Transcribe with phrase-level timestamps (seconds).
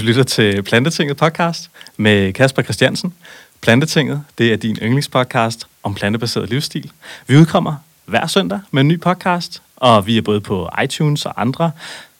[0.00, 3.14] Du lytter til Plantetinget podcast med Kasper Christiansen.
[3.60, 6.92] Plantetinget, det er din yndlingspodcast om plantebaseret livsstil.
[7.26, 11.40] Vi udkommer hver søndag med en ny podcast, og vi er både på iTunes og
[11.40, 11.70] andre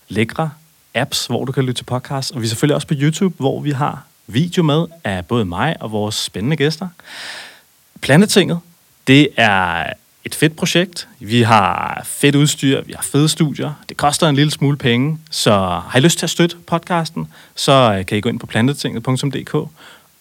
[0.08, 0.50] lækre
[0.94, 2.32] apps, hvor du kan lytte til podcast.
[2.32, 5.76] Og vi er selvfølgelig også på YouTube, hvor vi har video med af både mig
[5.80, 6.88] og vores spændende gæster.
[8.00, 8.58] Plantetinget,
[9.06, 9.92] det er
[10.30, 11.08] et fedt projekt.
[11.18, 13.72] Vi har fedt udstyr, vi har fede studier.
[13.88, 15.50] Det koster en lille smule penge, så
[15.88, 19.54] har I lyst til at støtte podcasten, så øh, kan I gå ind på plantetinget.dk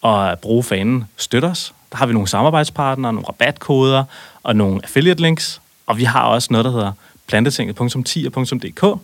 [0.02, 1.74] og bruge fanen Støt os.
[1.92, 4.04] Der har vi nogle samarbejdspartnere, nogle rabatkoder
[4.42, 5.60] og nogle affiliate links.
[5.86, 6.92] Og vi har også noget, der hedder
[7.26, 9.00] plantetinget.10.dk,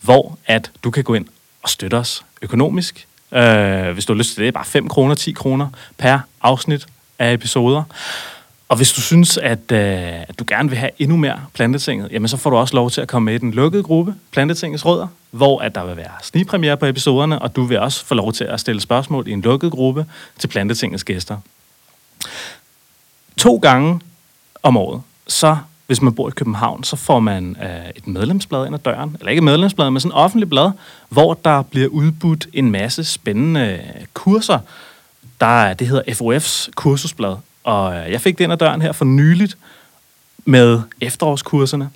[0.00, 1.26] hvor at du kan gå ind
[1.62, 3.06] og støtte os økonomisk.
[3.32, 6.86] Øh, hvis du har lyst til det, bare 5 kroner, 10 kroner per afsnit
[7.18, 7.82] af episoder.
[8.68, 12.28] Og hvis du synes, at, øh, at du gerne vil have endnu mere plantetinget, jamen
[12.28, 15.06] så får du også lov til at komme med i den lukkede gruppe, Plantetingets Rødder,
[15.30, 18.44] hvor at der vil være snigpremiere på episoderne, og du vil også få lov til
[18.44, 20.06] at stille spørgsmål i en lukket gruppe
[20.38, 21.36] til Plantetingets gæster.
[23.36, 24.00] To gange
[24.62, 25.56] om året, så
[25.86, 29.16] hvis man bor i København, så får man øh, et medlemsblad ind ad døren.
[29.18, 30.70] Eller ikke et medlemsblad, men sådan et offentligt blad,
[31.08, 33.80] hvor der bliver udbudt en masse spændende
[34.14, 34.58] kurser.
[35.40, 39.04] Der, det hedder FOF's kursusblad, og øh, jeg fik det ind ad døren her for
[39.04, 39.56] nyligt
[40.44, 41.90] med efterårskurserne.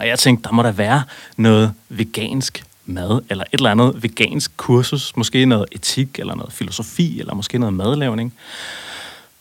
[0.00, 1.02] Og jeg tænkte, der må der være
[1.36, 5.16] noget vegansk mad, eller et eller andet vegansk kursus.
[5.16, 8.34] Måske noget etik, eller noget filosofi, eller måske noget madlavning.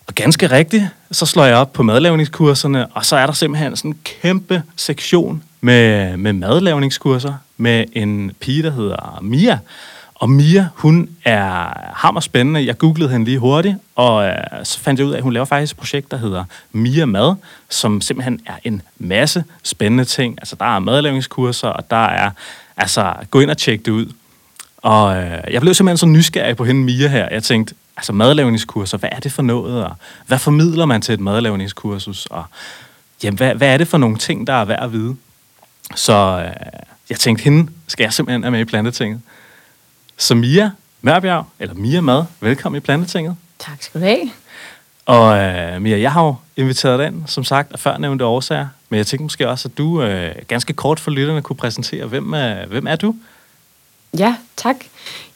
[0.08, 3.92] Og ganske rigtigt, så slår jeg op på madlavningskurserne, og så er der simpelthen sådan
[3.92, 9.60] en kæmpe sektion med, med madlavningskurser med en pige, der hedder Mia,
[10.24, 12.66] og Mia, hun er hammer spændende.
[12.66, 15.46] Jeg googlede hende lige hurtigt, og øh, så fandt jeg ud af, at hun laver
[15.46, 17.36] faktisk et projekt, der hedder Mia Mad,
[17.70, 20.36] som simpelthen er en masse spændende ting.
[20.42, 22.30] Altså, der er madlavningskurser, og der er,
[22.78, 24.06] altså, gå ind og tjek det ud.
[24.78, 27.28] Og øh, jeg blev simpelthen så nysgerrig på hende Mia her.
[27.32, 29.86] Jeg tænkte, altså madlavningskurser, hvad er det for noget?
[29.86, 29.96] Og
[30.28, 32.26] hvad formidler man til et madlavningskursus?
[32.26, 32.44] Og
[33.24, 35.16] jamen, hvad, hvad er det for nogle ting, der er værd at vide?
[35.96, 36.80] Så øh,
[37.10, 39.22] jeg tænkte, hende skal jeg simpelthen have med i plantetinget.
[40.18, 43.36] Så Mia Mørbjerg, eller Mia Mad, velkommen i Plantetinget.
[43.60, 44.32] Tak skal du have.
[45.06, 48.68] Og øh, Mia, jeg har jo inviteret dig ind, som sagt, af før nævnte årsager,
[48.90, 52.34] men jeg tænker måske også, at du øh, ganske kort for lytterne kunne præsentere, hvem,
[52.34, 53.16] øh, hvem er du?
[54.18, 54.76] Ja, tak.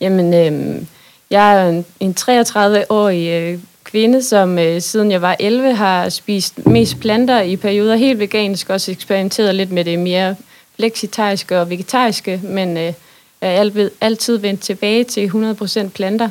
[0.01, 0.81] Jamen, øh,
[1.29, 6.99] jeg er en 33-årig øh, kvinde, som øh, siden jeg var 11 har spist mest
[6.99, 10.35] planter i perioder helt vegansk, også eksperimenteret lidt med det mere
[10.75, 12.94] fleksitariske og vegetariske, men øh,
[13.41, 16.29] er altid, vendt tilbage til 100% planter.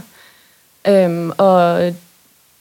[0.88, 1.94] Øhm, og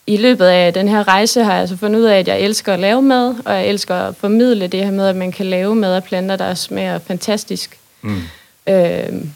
[0.08, 2.74] i løbet af den her rejse har jeg altså fundet ud af, at jeg elsker
[2.74, 5.76] at lave mad, og jeg elsker at formidle det her med, at man kan lave
[5.76, 7.80] mad af planter, der smager fantastisk.
[8.02, 8.22] Mm.
[8.70, 9.32] Øhm,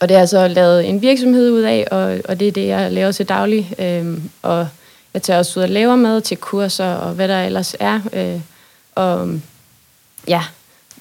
[0.00, 2.66] og det har jeg så lavet en virksomhed ud af, og, og det er det,
[2.66, 3.74] jeg laver til daglig.
[3.78, 4.68] Øhm, og
[5.14, 8.00] jeg tager også ud og laver mad til kurser, og hvad der ellers er.
[8.12, 8.40] Øh,
[8.94, 9.40] og
[10.28, 10.42] ja,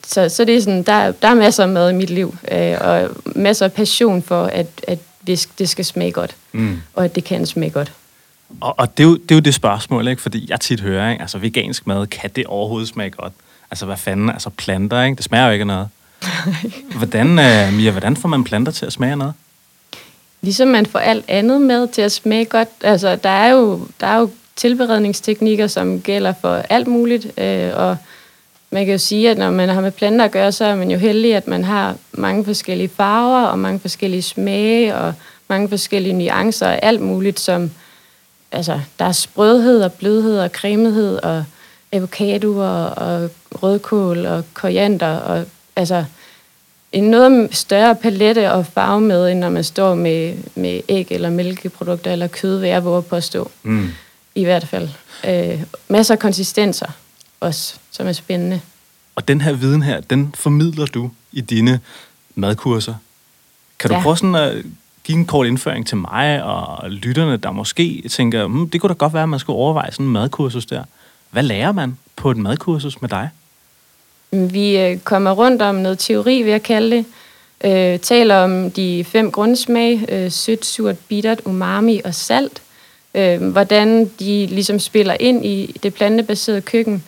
[0.08, 2.78] så, så det er sådan, der, der er masser af mad i mit liv, øh,
[2.82, 6.82] og masser af passion for, at, at det, skal smage godt, mm.
[6.94, 7.92] og at det kan smage godt.
[8.62, 10.22] Og, og det, er jo, det er jo det spørgsmål, ikke?
[10.22, 11.22] fordi jeg tit hører, ikke?
[11.22, 13.34] altså vegansk mad, kan det overhovedet smage godt?
[13.72, 15.16] Altså hvad fanden, altså planter, ikke?
[15.16, 15.88] det smager jo ikke af noget.
[16.98, 19.34] hvordan, uh, Mia, hvordan får man planter til at smage noget?
[20.42, 22.70] Ligesom man får alt andet med til at smage godt.
[22.82, 27.98] Altså der er jo, der er jo tilberedningsteknikker, som gælder for alt muligt, øh, og
[28.72, 30.92] man kan jo sige, at når man har med planter at gøre, så er man
[30.92, 35.14] jo heldig, at man har mange forskellige farver og mange forskellige smage og
[35.48, 37.72] mange forskellige nuancer og alt muligt, som
[38.52, 41.46] altså, der er sprødhed og blødhed og cremethed og
[41.92, 43.30] avocado og, og
[43.64, 45.46] rødkål og koriander og
[45.76, 46.06] altså
[46.92, 51.30] en noget større palette og farve med, end når man står med, med æg eller
[51.30, 53.52] mælkeprodukter eller kød, vil jeg våge på at stå.
[53.64, 53.90] Mm.
[54.36, 54.90] I hvert fald.
[55.28, 56.92] Øh, masser af konsistenser
[57.42, 58.62] også, som er spændende.
[59.16, 61.80] Og den her viden her, den formidler du i dine
[62.36, 62.96] madkurser.
[63.80, 64.02] Kan du ja.
[64.02, 64.64] prøve sådan at
[65.04, 68.94] give en kort indføring til mig og lytterne, der måske tænker, hm, det kunne da
[68.94, 70.84] godt være, at man skulle overveje sådan en madkursus der.
[71.32, 73.30] Hvad lærer man på et madkursus med dig?
[74.32, 77.06] Vi øh, kommer rundt om noget teori, vil jeg kalde det.
[77.64, 82.62] Øh, taler om de fem grundsmag, øh, sødt, surt, bittert, umami og salt.
[83.16, 87.04] Øh, hvordan de ligesom spiller ind i det plantebaserede køkken.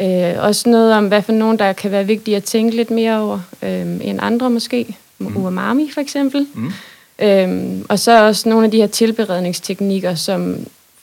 [0.00, 3.20] Øh, også noget om, hvad for nogen, der kan være vigtige at tænke lidt mere
[3.20, 4.96] over, øh, end andre måske.
[5.18, 5.36] Mm.
[5.36, 6.46] Umami for eksempel.
[6.54, 6.72] Mm.
[7.18, 10.56] Øh, og så også nogle af de her tilberedningsteknikker, som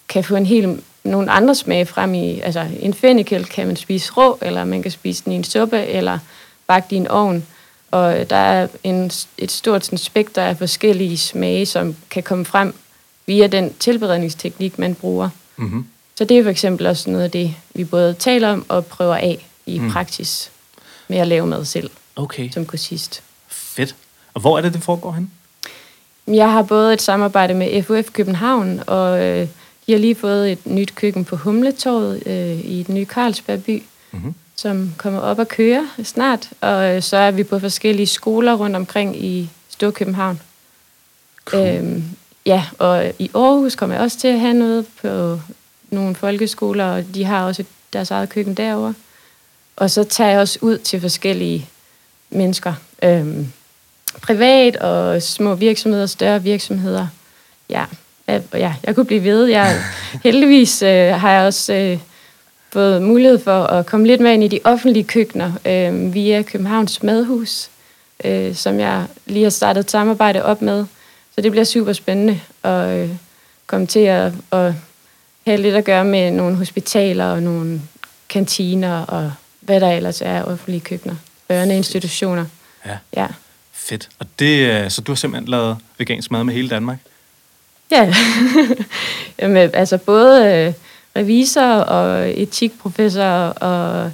[0.09, 4.11] kan få en helt nogle andre smage frem i, altså en fennikel kan man spise
[4.11, 6.19] rå, eller man kan spise den i en suppe, eller
[6.67, 7.45] bagt i en ovn.
[7.91, 12.73] Og der er en, et stort sådan, spekter af forskellige smage, som kan komme frem
[13.25, 15.29] via den tilberedningsteknik, man bruger.
[15.57, 15.85] Mm-hmm.
[16.17, 19.15] Så det er for eksempel også noget af det, vi både taler om og prøver
[19.15, 19.91] af i mm.
[19.91, 20.51] praksis
[21.07, 23.23] med at lave mad selv Okay, som kursist.
[23.47, 23.95] fedt.
[24.33, 25.31] Og hvor er det, det foregår hen?
[26.27, 29.47] Jeg har både et samarbejde med FUF København, og øh,
[29.87, 33.83] de har lige fået et nyt køkken på Humletorvet øh, i den nye Carlsberg by,
[34.11, 34.33] Mhm.
[34.55, 36.49] som kommer op at køre snart.
[36.61, 40.41] Og øh, så er vi på forskellige skoler rundt omkring i Storkøbenhavn.
[41.45, 41.67] Cool.
[41.67, 42.03] Øhm,
[42.45, 45.39] ja, og i Aarhus kommer jeg også til at have noget på
[45.89, 47.63] nogle folkeskoler, og de har også
[47.93, 48.93] deres eget køkken derovre.
[49.75, 51.69] Og så tager jeg også ud til forskellige
[52.29, 52.73] mennesker.
[53.03, 53.51] Øhm,
[54.21, 57.07] privat og små virksomheder, større virksomheder.
[57.69, 57.85] Ja,
[58.27, 59.45] ja, ja jeg kunne blive ved.
[59.45, 59.81] Jeg,
[60.23, 61.99] heldigvis øh, har jeg også øh,
[62.73, 67.03] fået mulighed for at komme lidt med ind i de offentlige køkkener øh, via Københavns
[67.03, 67.69] Madhus,
[68.23, 70.85] øh, som jeg lige har startet et samarbejde op med.
[71.35, 73.09] Så det bliver super spændende at øh,
[73.67, 74.73] komme til at, at
[75.51, 77.81] have lidt at gøre med nogle hospitaler og nogle
[78.29, 81.15] kantiner og hvad der ellers er offentlige køkkener.
[81.47, 82.45] Børneinstitutioner.
[82.85, 83.27] Ja, Ja.
[83.73, 84.09] fedt.
[84.19, 86.97] Og det, øh, så du har simpelthen lavet vegansk mad med hele Danmark?
[87.91, 88.13] Ja,
[89.39, 90.73] Jamen, altså både øh,
[91.15, 94.11] revisor og etikprofessor og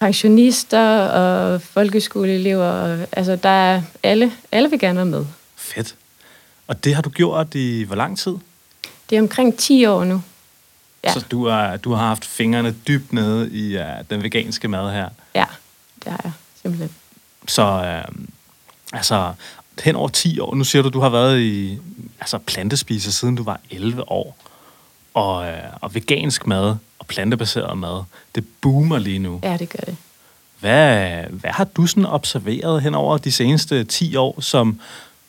[0.00, 2.64] pensionister og folkeskoleelever.
[2.66, 5.24] Og, altså, der er alle, alle være med.
[5.56, 5.94] Fedt.
[6.66, 8.32] Og det har du gjort i hvor lang tid?
[9.10, 10.22] Det er omkring 10 år nu.
[11.04, 11.12] Ja.
[11.12, 15.08] Så du har, du har haft fingrene dybt nede i uh, den veganske mad her.
[15.34, 15.44] Ja,
[16.04, 16.90] det har jeg simpelthen.
[17.48, 18.14] Så uh,
[18.92, 19.32] altså,
[19.82, 21.78] hen over 10 år, nu siger du, du har været i
[22.20, 24.36] altså, plantespiser siden du var 11 år.
[25.14, 28.02] Og, uh, og vegansk mad og plantebaseret mad,
[28.34, 29.40] det boomer lige nu.
[29.42, 29.96] Ja, det gør det.
[30.60, 34.80] Hvad, hvad har du sådan observeret hen over de seneste 10 år som,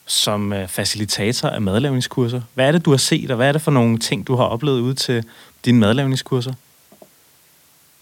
[0.05, 2.41] som øh, facilitator af madlavningskurser?
[2.53, 4.43] Hvad er det, du har set, og hvad er det for nogle ting, du har
[4.43, 5.23] oplevet ude til
[5.65, 6.53] dine madlavningskurser?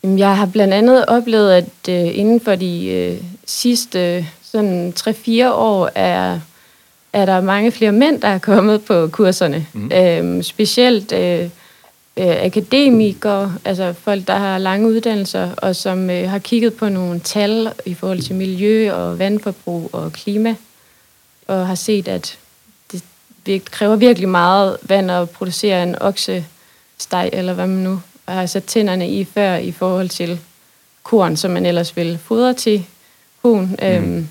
[0.03, 5.89] Jeg har blandt andet oplevet, at øh, inden for de øh, sidste sådan 3-4 år
[5.95, 6.39] er,
[7.13, 9.65] er der mange flere mænd, der er kommet på kurserne.
[9.73, 9.91] Mm.
[9.91, 11.49] Øhm, specielt øh,
[12.17, 17.19] øh, akademikere, altså folk, der har lange uddannelser, og som øh, har kigget på nogle
[17.19, 20.55] tal i forhold til miljø og vandforbrug og klima,
[21.47, 22.37] og har set, at
[23.45, 28.63] det kræver virkelig meget vand at producere en oksesteg, eller hvad man nu har sat
[28.63, 30.39] tænderne i før i forhold til
[31.03, 32.85] korn, som man ellers vil fodre til
[33.41, 33.75] koen.
[33.79, 33.87] Mm.
[33.87, 34.27] Øhm,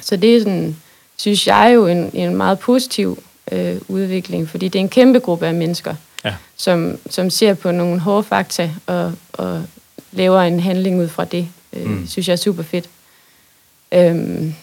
[0.00, 0.76] så det er sådan,
[1.16, 5.46] synes jeg jo en, en meget positiv øh, udvikling, fordi det er en kæmpe gruppe
[5.46, 5.94] af mennesker,
[6.24, 6.34] Ja.
[6.56, 9.64] som, som ser på nogle hårde fakta og, og
[10.12, 11.48] laver en handling ud fra det.
[11.72, 12.06] Øh, mm.
[12.06, 12.88] synes jeg er super fedt.
[13.92, 14.54] Øhm,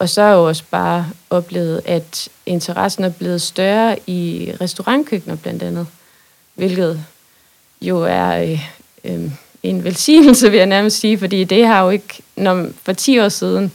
[0.00, 5.36] og så har jeg jo også bare oplevet, at interessen er blevet større i restaurantkøkkener
[5.36, 5.86] blandt andet,
[6.54, 7.04] hvilket
[7.82, 8.60] jo er øh,
[9.04, 9.30] øh,
[9.62, 13.28] en velsignelse, vil jeg nærmest sige, fordi det har jo ikke, når, for 10 år
[13.28, 13.72] siden,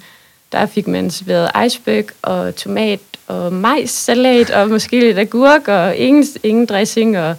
[0.51, 6.25] der fik man serveret iceberg og tomat og majssalat og måske lidt agurk og ingen,
[6.43, 7.17] ingen dressing.
[7.17, 7.35] Og,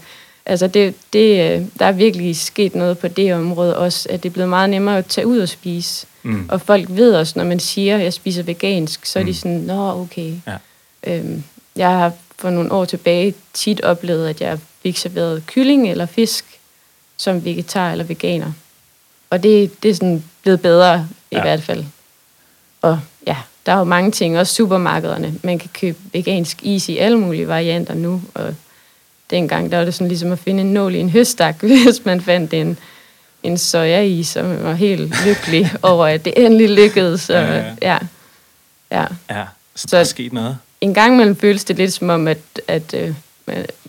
[0.47, 4.29] altså det, det, øh, der er virkelig sket noget på det område også, at det
[4.29, 6.07] er blevet meget nemmere at tage ud og spise.
[6.27, 6.47] Mm.
[6.49, 9.35] Og folk ved også, når man siger, at jeg spiser vegansk, så er de Mm.
[9.35, 10.33] sådan, nå okay.
[10.47, 10.57] Ja.
[11.07, 11.45] Øhm,
[11.77, 16.45] jeg har for nogle år tilbage tit oplevet, at jeg fik serveret kylling eller fisk
[17.17, 18.53] som vegetar eller veganer.
[19.31, 21.43] Og det, det er sådan blevet bedre i Ja.
[21.43, 21.85] hvert fald.
[22.83, 25.35] Og ja, der er jo mange ting, også supermarkederne.
[25.43, 28.55] Man kan købe vegansk is i alle mulige varianter nu, og
[29.31, 32.21] dengang der var det sådan ligesom at finde en nål i en høstak, hvis man
[32.21, 32.79] fandt en,
[33.47, 37.21] en sojais, og var helt lykkelig over, at det endelig lykkedes.
[37.21, 37.35] Så,
[37.83, 37.99] Ja,
[38.91, 40.59] ja, ja, så, der er sket noget.
[40.81, 42.39] En gang imellem føles det lidt som om, at,
[42.69, 43.15] at, øh,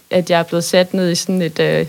[0.10, 1.86] at jeg er blevet sat ned i sådan et, øh,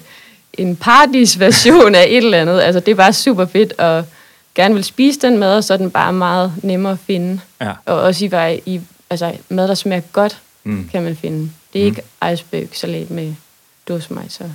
[0.54, 2.60] en paradis-version af et eller andet.
[2.60, 4.04] Altså, det er bare super fedt, og
[4.54, 7.40] gerne vil spise den mad, og så er den bare meget nemmere at finde.
[7.60, 7.72] Ja.
[7.86, 10.88] Og også i, vej- i altså, mad, der smager godt, Mm.
[10.92, 11.50] kan man finde.
[11.72, 13.34] Det er ikke iceberg salat med
[13.88, 14.50] dåsemajs og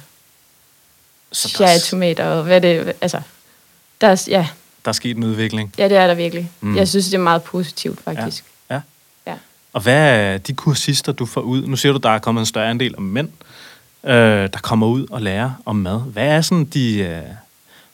[1.34, 2.94] Så der, er, cherrytomater og hvad det...
[3.02, 3.22] Altså,
[4.02, 4.48] der er, ja,
[4.86, 5.74] der er sket en udvikling.
[5.78, 6.52] ja, det er der virkelig.
[6.62, 6.76] Mm.
[6.76, 8.46] Jeg synes, det er meget positivt, faktisk.
[8.70, 8.76] Ja.
[8.76, 8.82] Ja.
[9.74, 11.68] Og hvad er de kursister, du får ud?
[11.68, 13.30] Nu siger du, der er kommet en større andel af mænd,
[14.04, 16.02] øh, der kommer ud og lærer om mad.
[16.02, 17.22] Hvad er sådan de, øh,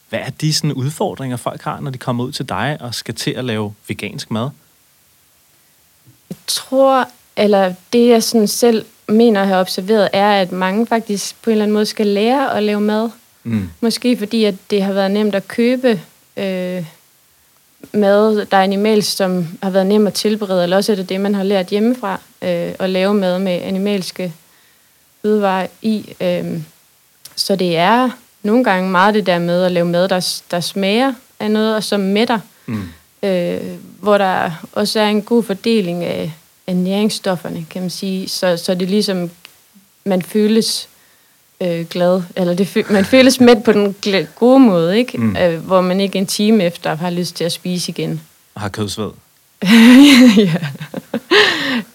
[0.08, 3.14] hvad er de sådan udfordringer, folk har, når de kommer ud til dig og skal
[3.14, 4.50] til at lave vegansk mad?
[6.30, 11.42] Jeg tror, eller det jeg sådan selv mener at have observeret, er, at mange faktisk
[11.42, 13.10] på en eller anden måde skal lære at lave mad.
[13.44, 13.70] Mm.
[13.80, 16.00] Måske fordi, at det har været nemt at købe
[16.36, 16.84] øh,
[17.92, 21.20] mad, der er animalsk, som har været nem at tilberede, eller også er det det,
[21.20, 24.32] man har lært hjemmefra, øh, at lave mad med animalske
[25.22, 26.16] fødevarer i.
[26.20, 26.60] Øh,
[27.36, 28.10] så det er
[28.42, 31.84] nogle gange meget det der med at lave mad, der, der smager af noget, og
[31.84, 32.38] som mætter.
[32.66, 32.82] Mm.
[33.22, 33.60] Øh,
[34.00, 36.32] hvor der også er en god fordeling af,
[36.66, 38.28] af næringsstofferne, kan man sige.
[38.28, 39.30] Så, så det ligesom,
[40.04, 40.88] man føles
[41.60, 43.96] øh, glad, eller det, man føles med på den
[44.34, 45.18] gode måde, ikke?
[45.18, 45.36] Mm.
[45.36, 48.20] Øh, hvor man ikke en time efter har lyst til at spise igen.
[48.54, 49.10] Og har kødsved.
[50.36, 50.54] ja.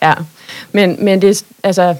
[0.02, 0.14] ja.
[0.72, 1.96] Men, men det, altså,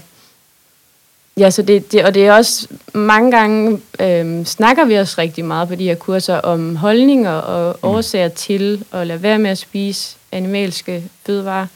[1.38, 5.46] Ja, så det, det, og det er også mange gange øh, snakker vi også rigtig
[5.46, 7.90] meget på de her kurser om holdninger og mm.
[7.90, 11.68] årsager til at lade være med at spise animalske fødevarer.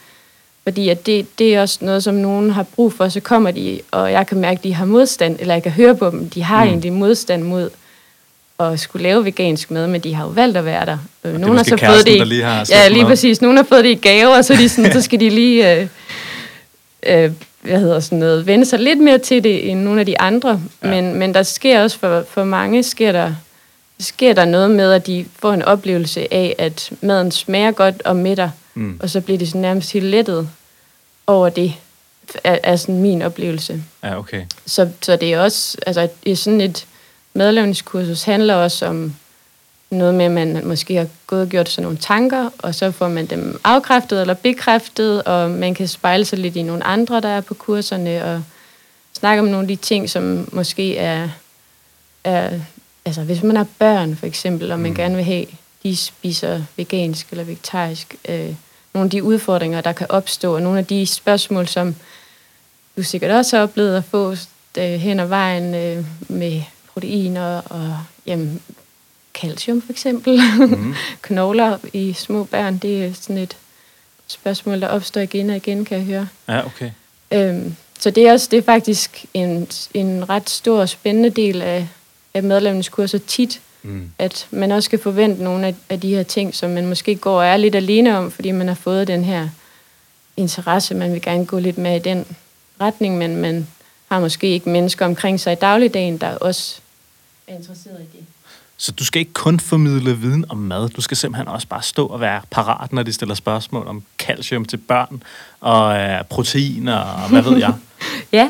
[0.70, 3.80] Fordi at det, det er også noget, som nogen har brug for, så kommer de,
[3.92, 6.44] og jeg kan mærke, at de har modstand, eller jeg kan høre på dem, de
[6.44, 6.70] har mm.
[6.70, 7.70] egentlig modstand mod
[8.60, 10.98] at skulle lave vegansk mad, men de har jo valgt at være der.
[11.24, 13.42] Og nogle har så fået det, lige har ja, lige præcis.
[13.42, 15.88] Nogle har fået det i gave, og så, de sådan, så skal de lige øh,
[17.04, 20.22] øh, hvad hedder sådan noget, vende sig lidt mere til det end nogle af de
[20.22, 20.62] andre.
[20.84, 20.90] Ja.
[20.90, 23.34] Men, men der sker også for, for mange, sker der,
[24.00, 28.16] sker der noget med, at de får en oplevelse af, at maden smager godt og
[28.16, 29.00] mætter, mm.
[29.02, 30.50] og så bliver de sådan nærmest helt lettet
[31.30, 31.76] over det,
[32.44, 33.84] er, er sådan min oplevelse.
[34.04, 34.46] Ja, okay.
[34.66, 36.88] Så, så det er også, altså i sådan et
[37.34, 39.16] medlemskursus handler også om
[39.92, 43.08] noget med, at man måske har gået og gjort sådan nogle tanker, og så får
[43.08, 47.30] man dem afkræftet eller bekræftet, og man kan spejle sig lidt i nogle andre, der
[47.30, 48.44] er på kurserne, og
[49.14, 51.30] snakke om nogle af de ting, som måske er,
[52.24, 52.60] er
[53.06, 54.96] altså hvis man har børn for eksempel, og man mm.
[54.96, 55.46] gerne vil have,
[55.84, 58.54] de spiser vegansk eller vegetarisk, øh,
[58.94, 61.96] nogle af de udfordringer, der kan opstå, og nogle af de spørgsmål, som
[62.98, 64.36] du sikkert også har oplevet at få
[64.78, 66.62] øh, hen ad vejen øh, med
[66.94, 68.62] proteiner og jamen,
[69.34, 70.40] calcium for eksempel.
[70.60, 70.94] Mm.
[71.22, 73.58] Knogler i små børn, det er sådan et
[74.28, 76.28] spørgsmål, der opstår igen og igen, kan jeg høre.
[76.48, 76.92] Ja, okay.
[77.32, 81.62] Øhm, så det er, også, det er faktisk en, en ret stor og spændende del
[81.62, 81.88] af,
[82.34, 84.12] af medlemmernes kurser tit, mm.
[84.20, 87.40] at man også skal forvente nogle af, af de her ting, som man måske går
[87.40, 89.50] og er lidt alene om, fordi man har fået den her
[90.38, 92.26] interesse, man vil gerne gå lidt med i den
[92.82, 93.68] retning, men man
[94.08, 96.80] har måske ikke mennesker omkring sig i dagligdagen, der også
[97.48, 98.26] er interesseret i det.
[98.78, 102.08] Så du skal ikke kun formidle viden om mad, du skal simpelthen også bare stå
[102.08, 105.24] og være parat, når de stiller spørgsmål om calcium til børn,
[105.60, 107.74] og øh, proteiner, og hvad ved jeg.
[108.32, 108.50] ja.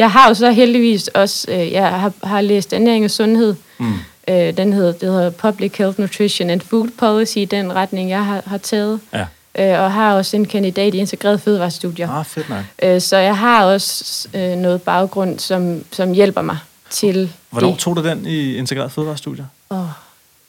[0.00, 3.54] Jeg har jo så heldigvis også, øh, jeg har, har læst ernæring og sundhed.
[3.78, 3.92] Mm.
[4.28, 8.42] Øh, den hedder, det hedder Public Health Nutrition and Food Policy, den retning, jeg har,
[8.46, 9.00] har taget.
[9.12, 9.26] Ja.
[9.74, 12.08] Øh, og har også en kandidat i integreret fødevarestudier.
[12.10, 12.64] Ah, fedt nok.
[12.82, 16.58] Øh, så jeg har også øh, noget baggrund, som, som hjælper mig
[16.90, 17.78] til Hvornår det.
[17.78, 19.44] tog du den i integreret fødevarestudier?
[19.70, 19.86] Oh,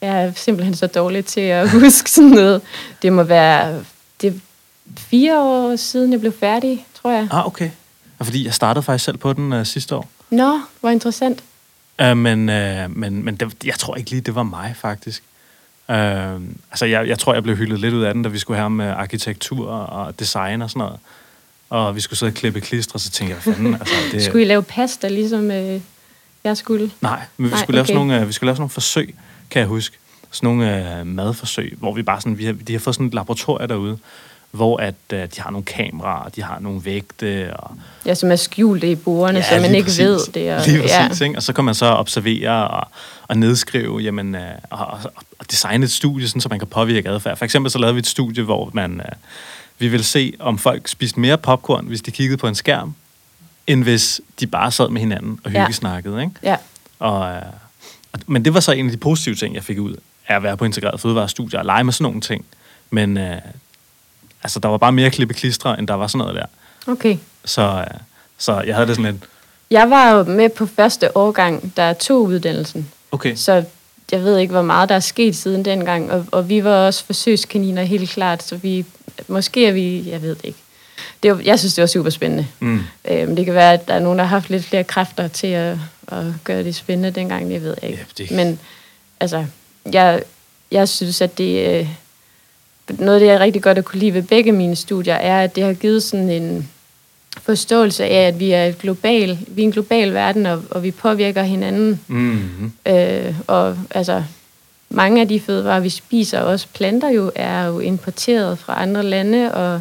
[0.00, 2.60] jeg er simpelthen så dårlig til at huske sådan noget.
[3.02, 3.80] Det må være
[4.22, 4.40] det
[4.96, 7.28] fire år siden, jeg blev færdig, tror jeg.
[7.30, 7.70] Ah, okay.
[8.24, 10.10] Fordi jeg startede faktisk selv på den uh, sidste år.
[10.30, 11.42] Nå, hvor interessant.
[12.02, 15.22] Uh, men uh, men, men det, jeg tror ikke lige, det var mig, faktisk.
[15.88, 18.58] Uh, altså, jeg, jeg tror, jeg blev hyldet lidt ud af den, da vi skulle
[18.58, 20.98] have med arkitektur og design og sådan noget.
[21.70, 23.74] Og vi skulle sidde og klippe klister, så tænkte jeg, hvad fanden?
[23.74, 24.22] Altså, det...
[24.28, 25.50] Skulle I lave pasta, ligesom...
[25.50, 25.80] Uh
[26.44, 26.90] jeg skulle?
[27.00, 27.74] Nej, men vi, Nej, skulle, okay.
[27.74, 29.14] lave sådan nogle, øh, vi skulle lave sådan nogle forsøg,
[29.50, 29.96] kan jeg huske.
[30.30, 33.14] Sådan nogle uh, madforsøg, hvor vi bare sådan, vi har, de har fået sådan et
[33.14, 33.98] laboratorium derude,
[34.52, 37.56] hvor at uh, de har nogle kameraer, de har nogle vægte.
[37.56, 37.70] Og,
[38.06, 39.98] ja, som er skjult i bordene, ja, så man ikke præcis.
[39.98, 40.54] ved det.
[40.54, 41.24] Og, lige præcis, ja.
[41.24, 41.38] ikke?
[41.38, 42.88] Og så kan man så observere og,
[43.28, 44.40] og nedskrive, jamen, uh,
[44.70, 45.00] og, og,
[45.38, 47.36] og designe et studie, sådan, så man kan påvirke adfærd.
[47.36, 49.18] For eksempel så lavede vi et studie, hvor man, uh,
[49.78, 52.94] vi ville se, om folk spiste mere popcorn, hvis de kiggede på en skærm,
[53.66, 56.16] end hvis de bare sad med hinanden og hyggesnakkede.
[56.16, 56.22] Ja.
[56.22, 56.34] Ikke?
[56.42, 56.56] Ja.
[56.98, 57.42] Og, øh,
[58.26, 59.96] men det var så en af de positive ting, jeg fik ud
[60.28, 62.44] af at være på integreret fødevarestudier og lege med sådan nogle ting.
[62.90, 63.36] Men øh,
[64.42, 66.46] altså, der var bare mere klippe klistre, end der var sådan noget der.
[66.92, 67.16] Okay.
[67.44, 68.00] Så, øh,
[68.38, 69.24] så jeg havde det sådan lidt...
[69.70, 72.88] Jeg var jo med på første årgang, der tog uddannelsen.
[73.12, 73.34] Okay.
[73.34, 73.64] Så
[74.12, 77.04] jeg ved ikke, hvor meget der er sket siden dengang, og, og vi var også
[77.04, 78.84] forsøgskaniner helt klart, så vi,
[79.28, 80.58] måske er vi, jeg ved det ikke,
[81.22, 82.46] det var, jeg synes, det var super spændende.
[82.60, 82.80] Mm.
[83.04, 85.46] Øhm, det kan være, at der er nogen, der har haft lidt flere kræfter til
[85.46, 85.76] at,
[86.08, 88.06] at gøre det spændende dengang, det ved jeg ikke.
[88.18, 88.30] Ja, det...
[88.30, 88.58] Men
[89.20, 89.44] altså,
[89.92, 90.22] jeg,
[90.70, 91.88] jeg synes, at det...
[92.98, 95.56] Noget af det, jeg rigtig godt at kunne lide ved begge mine studier, er, at
[95.56, 96.68] det har givet sådan en
[97.42, 100.90] forståelse af, at vi er, et global, vi er en global verden, og, og vi
[100.90, 102.00] påvirker hinanden.
[102.06, 102.72] Mm-hmm.
[102.86, 104.24] Øh, og altså,
[104.90, 109.54] mange af de fødevarer, vi spiser, også planter jo, er jo importeret fra andre lande,
[109.54, 109.80] og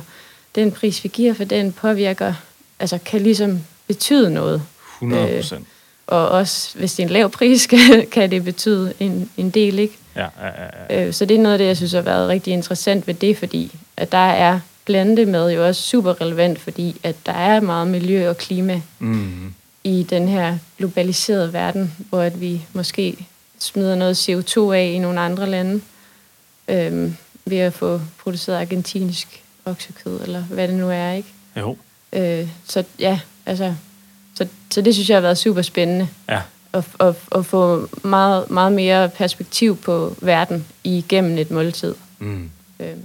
[0.56, 2.34] den pris, vi giver for den, påvirker,
[2.80, 4.62] altså kan ligesom betyde noget.
[4.98, 5.62] 100 procent.
[5.62, 5.66] Øh,
[6.08, 7.80] og også hvis det er en lav pris, kan,
[8.12, 9.98] kan det betyde en, en del, ikke?
[10.16, 10.48] Ja, ja,
[10.90, 13.14] ja, Øh, så det er noget af det, jeg synes har været rigtig interessant ved
[13.14, 17.88] det, fordi at der er plantemad jo også super relevant, fordi at der er meget
[17.88, 19.54] miljø og klima Mm.
[19.84, 23.28] i den her globaliserede verden, hvor at vi måske
[23.60, 25.82] smider noget CO2 af i nogle andre lande,
[26.68, 27.16] øhm,
[27.46, 31.30] ved at få produceret argentinsk oksekød, eller hvad det nu er, ikke?
[31.58, 31.78] Jo,
[32.14, 33.76] Øh, så ja, altså,
[34.36, 36.42] så, så det synes jeg har været super spændende, ja.
[36.74, 41.96] At, at, at få meget, meget mere perspektiv på verden igennem et måltid.
[42.20, 42.50] Mm.
[42.80, 43.04] Øhm,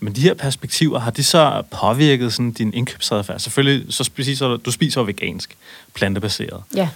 [0.00, 3.38] Men de her perspektiver, har de så påvirket sådan din indkøbsadfærd?
[3.38, 5.56] Selvfølgelig, så spiser du, spiser vegansk,
[5.94, 6.62] plantebaseret.
[6.74, 6.88] ja.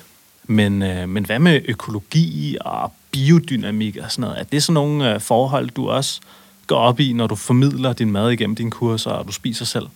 [0.45, 4.39] Men, øh, men hvad med økologi og biodynamik og sådan noget?
[4.39, 6.21] Er det sådan nogle øh, forhold, du også
[6.67, 9.87] går op i, når du formidler din mad igennem dine kurser, og du spiser selv?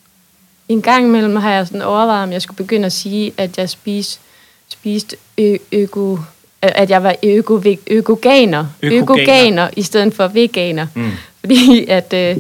[0.69, 3.71] En gang imellem har jeg sådan overvejet, om jeg skulle begynde at sige, at jeg
[3.71, 4.21] spiste,
[4.69, 6.19] spiste ø- øko,
[6.63, 9.03] at jeg var øko, økoganer, Økoganer.
[9.03, 10.87] økoganer i stedet for veganer.
[10.95, 11.11] Mm.
[11.41, 12.37] Fordi at, øh,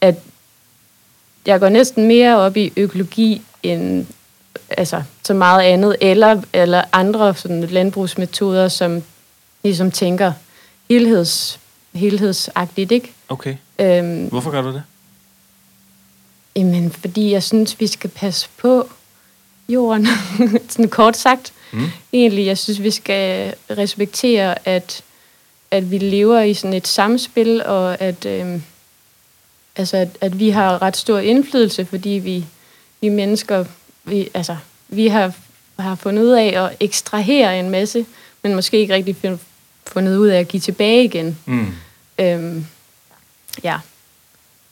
[0.00, 0.14] at
[1.46, 4.06] jeg går næsten mere op i økologi end
[4.70, 9.02] altså, så meget andet, eller, eller andre sådan, landbrugsmetoder, som
[9.62, 10.32] ligesom tænker
[10.88, 11.60] helheds,
[11.94, 13.12] helhedsagtigt, ikke?
[13.28, 13.56] Okay.
[13.78, 14.82] Øhm, Hvorfor gør du det?
[16.56, 18.88] Jamen, fordi jeg synes, vi skal passe på
[19.68, 20.06] jorden,
[20.68, 21.52] sådan kort sagt.
[21.72, 21.90] Mm.
[22.12, 25.02] Egentlig, jeg synes, vi skal respektere, at,
[25.70, 28.62] at vi lever i sådan et samspil, og at, øhm,
[29.76, 32.46] altså, at, at vi har ret stor indflydelse, fordi vi,
[33.00, 33.64] vi mennesker,
[34.04, 34.56] vi, altså,
[34.88, 35.32] vi har,
[35.78, 38.06] har fundet ud af at ekstrahere en masse,
[38.42, 39.38] men måske ikke rigtig
[39.86, 41.38] fundet ud af at give tilbage igen.
[41.46, 41.74] Mm.
[42.18, 42.66] Øhm,
[43.64, 43.78] ja.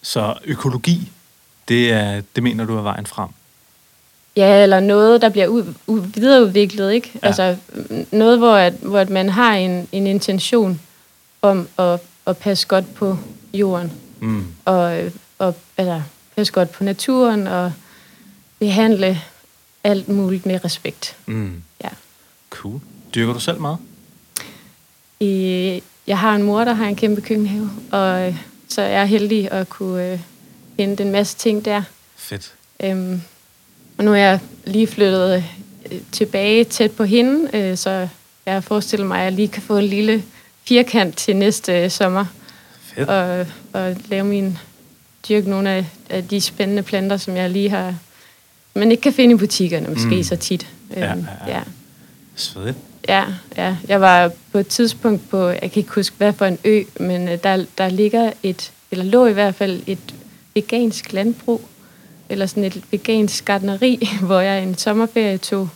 [0.03, 1.13] Så økologi,
[1.69, 3.29] det, er, det mener du er vejen frem?
[4.37, 7.11] Ja, eller noget, der bliver ud, ud, videreudviklet, ikke?
[7.15, 7.27] Ja.
[7.27, 7.57] Altså
[8.11, 10.81] noget, hvor, at, hvor at man har en, en intention
[11.43, 13.19] om at, at passe godt på
[13.55, 14.47] jorden, Mm.
[14.65, 14.99] og,
[15.39, 16.03] og altså,
[16.37, 17.73] passe godt på naturen, og
[18.59, 19.21] behandle
[19.85, 21.17] alt muligt med respekt.
[21.27, 21.63] Mm.
[21.85, 21.89] Ja.
[22.51, 22.81] Cool.
[23.15, 23.79] Dyrker du selv meget?
[25.21, 28.37] I, jeg har en mor, der har en kæmpe køkkenhave, og øh,
[28.69, 30.21] så er jeg heldig at kunne øh,
[30.79, 31.83] hente en masse ting der.
[32.17, 32.53] Fedt.
[32.81, 33.23] Øhm,
[33.99, 38.09] og nu er jeg lige flyttet øh, tilbage tæt på hende, øh, så
[38.47, 40.23] jeg forestiller mig, at jeg lige kan få en lille
[40.65, 42.25] firkant til næste øh, sommer.
[42.95, 43.09] Fedt.
[43.09, 44.59] Og, og lave min
[45.29, 47.95] dyrke nogle af, af de spændende planter, som jeg lige har...
[48.75, 50.23] Man ikke kan finde i butikkerne, måske Mm.
[50.23, 50.67] så tit.
[50.97, 51.57] Ja, Øhm, ja, ja.
[51.59, 51.63] ja.
[52.37, 52.77] Svedigt.
[53.09, 53.25] Ja,
[53.57, 53.77] ja.
[53.89, 57.27] Jeg var på et tidspunkt på, jeg kan ikke huske, hvad for en ø, men
[57.29, 59.99] der, der ligger et, eller lå i hvert fald et
[60.55, 61.69] vegansk landbrug,
[62.29, 65.69] eller sådan et vegansk gardneri, hvor jeg en sommerferie tog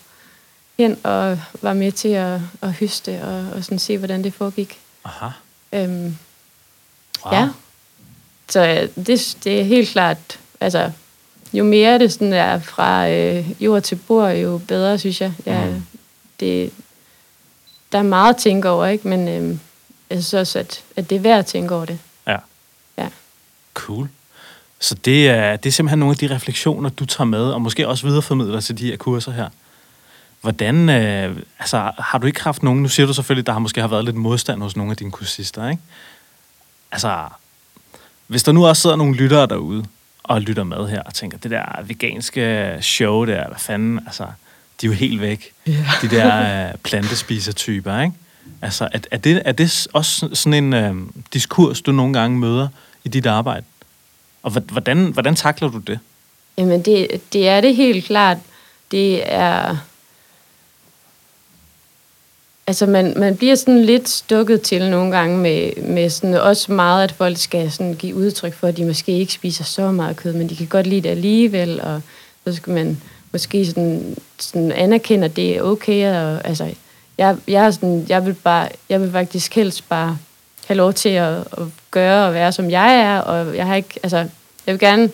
[0.78, 4.78] hen og var med til at, at høste og, og sådan se, hvordan det foregik.
[5.04, 5.28] Aha.
[5.72, 6.16] Øhm,
[7.24, 7.34] Wow.
[7.34, 7.48] Ja.
[8.48, 10.90] Så øh, det, det er helt klart, altså,
[11.52, 15.32] jo mere det sådan er fra øh, jord til bord, jo bedre, synes jeg.
[15.46, 15.82] Ja, Mm.
[16.40, 16.70] det,
[17.92, 19.08] der er meget at tænke over, ikke?
[19.08, 19.58] Men øh,
[20.10, 21.98] jeg synes også, at, at det er værd at tænke over det.
[22.26, 22.36] Ja.
[22.98, 23.08] Ja.
[23.74, 24.08] Cool.
[24.80, 27.88] Så det er, det er simpelthen nogle af de refleksioner, du tager med, og måske
[27.88, 29.48] også videreformidler til de her kurser her.
[30.40, 33.80] Hvordan, øh, altså, har du ikke haft nogen, nu siger du selvfølgelig, der har måske
[33.80, 35.82] har været lidt modstand hos nogle af dine kursister, ikke?
[36.92, 37.24] Altså,
[38.26, 39.84] hvis der nu også sidder nogle lyttere derude,
[40.28, 44.24] og lytter med her, og tænker, det der veganske show der, hvad fanden, altså,
[44.80, 45.52] de er jo helt væk.
[45.66, 45.84] Ja.
[46.02, 48.14] De der øh, plantespiser-typer, ikke?
[48.62, 50.94] Altså, er, er, det, er det også sådan en øh,
[51.32, 52.68] diskurs, du nogle gange møder
[53.04, 53.64] i dit arbejde?
[54.42, 55.98] Og hvordan, hvordan takler du det?
[56.58, 58.38] Jamen, det, det er det helt klart.
[58.90, 59.76] Det er...
[62.66, 67.04] Altså, man, man bliver sådan lidt stukket til nogle gange med, med sådan også meget,
[67.04, 70.32] at folk skal sådan give udtryk for, at de måske ikke spiser så meget kød,
[70.32, 72.00] men de kan godt lide det alligevel, og
[72.46, 76.14] så skal man måske sådan, sådan anerkende, at det er okay.
[76.14, 76.74] Og, altså,
[77.18, 80.18] jeg, jeg, er sådan, jeg, vil bare, jeg vil faktisk helst bare
[80.68, 84.00] have lov til at, at gøre og være, som jeg er, og jeg har ikke,
[84.02, 84.16] altså,
[84.66, 85.10] jeg vil gerne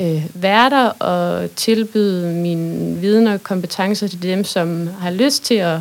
[0.00, 5.54] øh, være der og tilbyde min viden og kompetencer til dem, som har lyst til
[5.54, 5.80] at,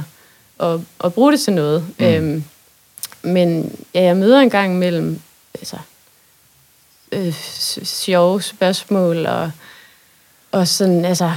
[0.59, 1.85] at, at bruge det til noget.
[1.99, 2.05] Mm.
[2.05, 2.43] Øhm,
[3.21, 5.21] men ja, jeg møder en gang imellem
[5.53, 5.77] altså,
[7.11, 7.33] øh,
[7.83, 9.51] sjove spørgsmål og,
[10.51, 11.31] og sådan, altså,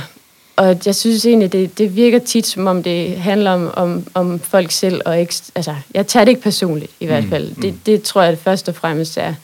[0.56, 4.38] og jeg synes egentlig, det, det virker tit, som om det handler om, om, om
[4.40, 7.48] folk selv, og ikke, altså, jeg tager det ikke personligt, i hvert Mm, fald.
[7.56, 7.62] mm.
[7.62, 9.34] Det, det tror jeg det først og fremmest er,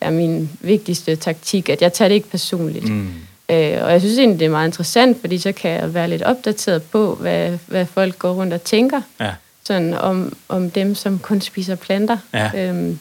[0.00, 2.88] er min vigtigste taktik, at jeg tager det ikke personligt.
[2.88, 3.08] Mm.
[3.48, 6.22] Øh, og jeg synes egentlig, det er meget interessant, fordi så kan jeg være lidt
[6.22, 9.00] opdateret på, hvad, hvad folk går rundt og tænker.
[9.20, 9.30] Ja.
[9.64, 12.16] sådan om, om dem, som kun spiser planter.
[12.34, 12.50] Ja.
[12.68, 12.98] Øhm,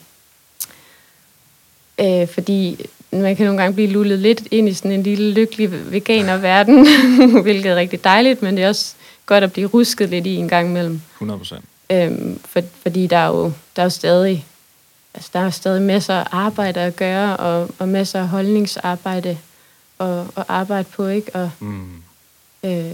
[1.99, 5.91] øh, fordi man kan nogle gange blive lullet lidt ind i sådan en lille lykkelig
[5.91, 6.87] veganer-verden,
[7.43, 8.93] hvilket er rigtig dejligt, men det er også
[9.25, 11.01] godt at blive rusket lidt i en gang imellem.
[11.15, 11.65] 100 procent.
[11.91, 13.43] Øhm, for, fordi der er jo,
[13.75, 14.45] der er jo stadig,
[15.13, 19.37] altså der er jo stadig masser af arbejde at gøre, og, og masser af holdningsarbejde
[19.97, 21.35] og, og arbejde på, ikke?
[21.35, 21.87] Og, Mm.
[22.65, 22.91] øh,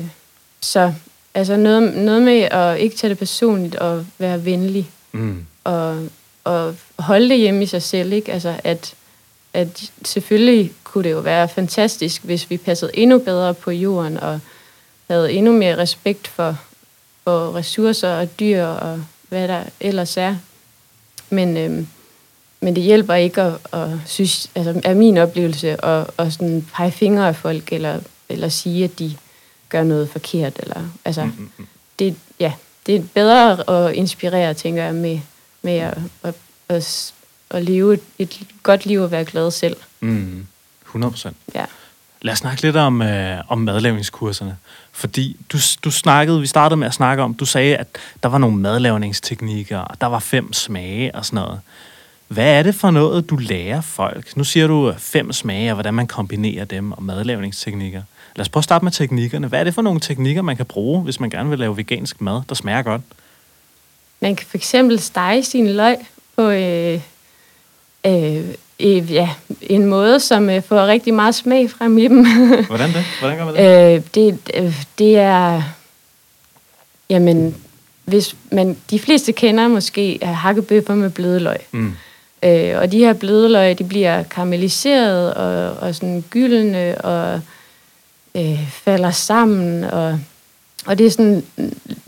[0.62, 0.94] så
[1.34, 5.46] altså noget, noget med at ikke tage det personligt og være venlig Mm.
[5.64, 6.08] og,
[6.44, 8.32] og holde det hjemme i sig selv, ikke?
[8.34, 8.94] Altså at,
[9.56, 14.40] at selvfølgelig kunne det jo være fantastisk, hvis vi passede endnu bedre på jorden og
[15.10, 16.60] havde endnu mere respekt for,
[17.24, 20.36] for ressourcer og dyr og hvad der ellers er.
[21.30, 21.88] Men, øhm,
[22.62, 26.92] men det hjælper ikke at, at synes, altså er min oplevelse, at, at sådan pege
[26.92, 29.16] fingre af folk, eller, eller sige, at de
[29.70, 30.60] gør noget forkert.
[30.60, 31.30] Eller, altså,
[32.00, 32.54] det, ja,
[32.86, 35.20] det er bedre at inspirere, tænker jeg, med,
[35.62, 36.36] med at, at,
[36.70, 37.14] at,
[37.50, 39.76] at leve et, et godt liv og være glad selv.
[40.00, 40.48] Mm.
[40.86, 41.38] 100 procent.
[41.56, 41.66] Ja.
[42.22, 44.58] Lad os snakke lidt om, øh, om madlavningskurserne.
[44.92, 47.88] Fordi du, du snakkede, vi startede med at snakke om, du sagde, at
[48.24, 51.60] der var nogle madlavningsteknikker, og der var fem smage og sådan noget.
[52.28, 54.38] Hvad er det for noget, du lærer folk?
[54.38, 58.02] Nu siger du øh, fem smage, og hvordan man kombinerer dem, og madlavningsteknikker.
[58.36, 59.48] Lad os prøve at starte med teknikkerne.
[59.48, 62.22] Hvad er det for nogle teknikker, man kan bruge, hvis man gerne vil lave vegansk
[62.22, 63.02] mad, der smager godt?
[64.20, 65.98] Man kan for eksempel stege sin løg
[66.36, 67.02] på øh,
[68.06, 68.46] øh,
[68.80, 69.30] øh, ja,
[69.62, 72.26] en måde, som øh, får rigtig meget smag frem i dem.
[72.68, 73.04] Hvordan det?
[73.20, 73.96] Hvordan gør man det?
[73.96, 75.62] øh, det, øh, det er...
[77.10, 77.56] Jamen,
[78.06, 81.58] hvis man, de fleste kender måske hakkebøffer med blødløg.
[81.72, 81.96] Mm.
[82.44, 87.42] Øh, og de her blødløg, de bliver karamelliseret og, og sådan gyldne og
[88.36, 89.84] øh, falder sammen.
[89.84, 90.20] Og,
[90.86, 91.46] og det er sådan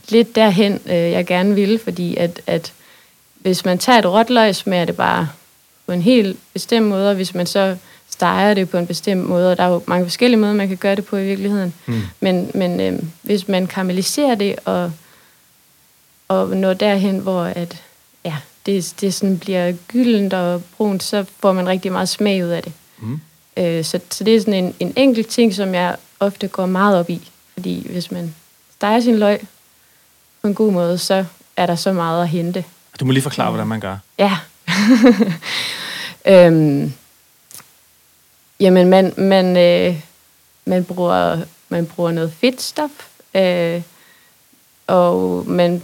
[0.10, 2.74] lidt derhen, øh, jeg gerne vil, fordi at, at
[3.36, 5.30] hvis man tager et råt løg, smager det bare
[5.88, 7.78] på en helt bestemt måde, og hvis man så
[8.10, 10.78] steger det på en bestemt måde, og der er jo mange forskellige måder, man kan
[10.78, 11.73] gøre det på i virkeligheden.
[11.86, 12.02] Mm.
[12.19, 14.91] Men, men øh, hvis man karamelliserer det og,
[16.28, 17.84] og når derhen, hvor at,
[18.26, 22.50] ja, det, det sådan bliver gyldent og brunt, så får man rigtig meget smag ud
[22.50, 22.73] af det.
[22.97, 23.19] Mm.
[23.58, 27.00] Øh, så, så det er sådan en, en enkelt ting, som jeg ofte går meget
[27.00, 27.32] op i.
[27.54, 28.36] Fordi hvis man
[28.76, 29.47] steger sin løg
[30.41, 31.26] på en god måde, så
[31.58, 32.63] er der så meget at hente.
[33.00, 33.97] Du må lige forklare, hvordan man gør.
[34.19, 34.38] Ja.
[36.34, 36.94] øhm,
[38.60, 39.96] jamen, man, man, øh,
[40.66, 41.38] man, bruger,
[41.70, 42.92] man bruger noget fedtstof,
[43.36, 43.82] øh,
[44.88, 45.82] og man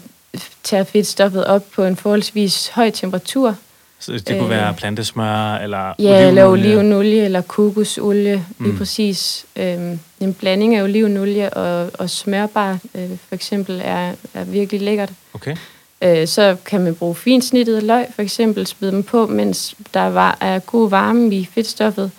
[0.63, 3.55] tager fedtstoffet op på en forholdsvis høj temperatur.
[3.99, 4.49] Så det kunne Øh.
[4.49, 6.77] være plantesmør, eller Ja, eller olivenolie.
[6.77, 8.77] olivenolie, eller kokosolie, lige Mm.
[8.77, 9.45] præcis.
[9.55, 15.09] Øhm, en blanding af olivenolie og, og smørbar, øh, for eksempel, er, er virkelig lækkert.
[15.33, 15.55] Okay.
[16.01, 20.37] Øh, så kan man bruge finsnittet løg, for eksempel, smide dem på, mens der var,
[20.41, 22.11] er god varme i fedtstoffet.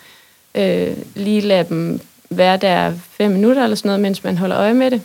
[0.54, 4.74] Øh, lige lade dem være der fem minutter eller sådan noget, mens man holder øje
[4.74, 5.02] med det.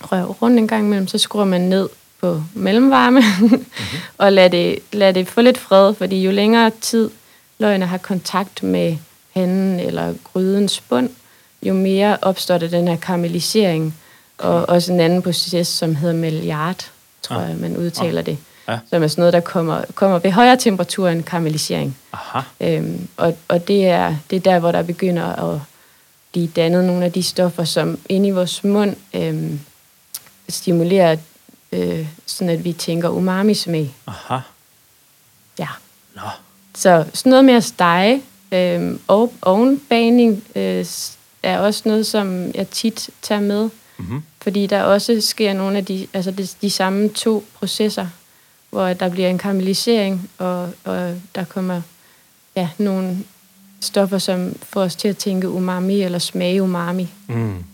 [0.00, 1.88] Rør rundt en gang imellem, så skruer man ned
[2.20, 3.66] på mellemvarme, mm-hmm.
[4.18, 7.10] og lad det, lad det få lidt fred, fordi jo længere tid
[7.58, 8.96] løgene har kontakt med
[9.34, 11.10] panden eller grydens bund,
[11.62, 13.94] jo mere opstår der den her karamellisering,
[14.38, 16.90] og også en anden proces, som hedder milliard,
[17.28, 17.48] tror Ah.
[17.50, 18.38] jeg, man udtaler det.
[18.68, 18.78] Ja.
[18.90, 21.96] Som er sådan noget, der kommer, kommer ved højere temperatur end karamellisering.
[22.12, 22.40] Aha.
[22.60, 25.60] Øhm, og og det, er, det er der, hvor der begynder at
[26.32, 29.60] blive dannet nogle af de stoffer, som inde i vores mund øhm,
[30.48, 31.16] stimulerer,
[31.72, 33.94] øh, sådan at vi tænker umami-smag.
[34.06, 34.38] Aha.
[35.58, 35.68] Ja.
[36.16, 36.22] Nå.
[36.76, 40.84] Så sådan noget med at stege øhm, og ovenbaning øh,
[41.42, 44.22] er også noget, som jeg tit tager med, Mm-hmm.
[44.46, 48.06] Fordi der også sker nogle af de, altså de, de samme to processer,
[48.70, 51.80] hvor der bliver en karamellisering, og, og der kommer
[52.56, 53.18] ja, nogle
[53.80, 57.08] stoffer, som får os til at tænke umami eller smage umami.
[57.26, 57.64] Mm.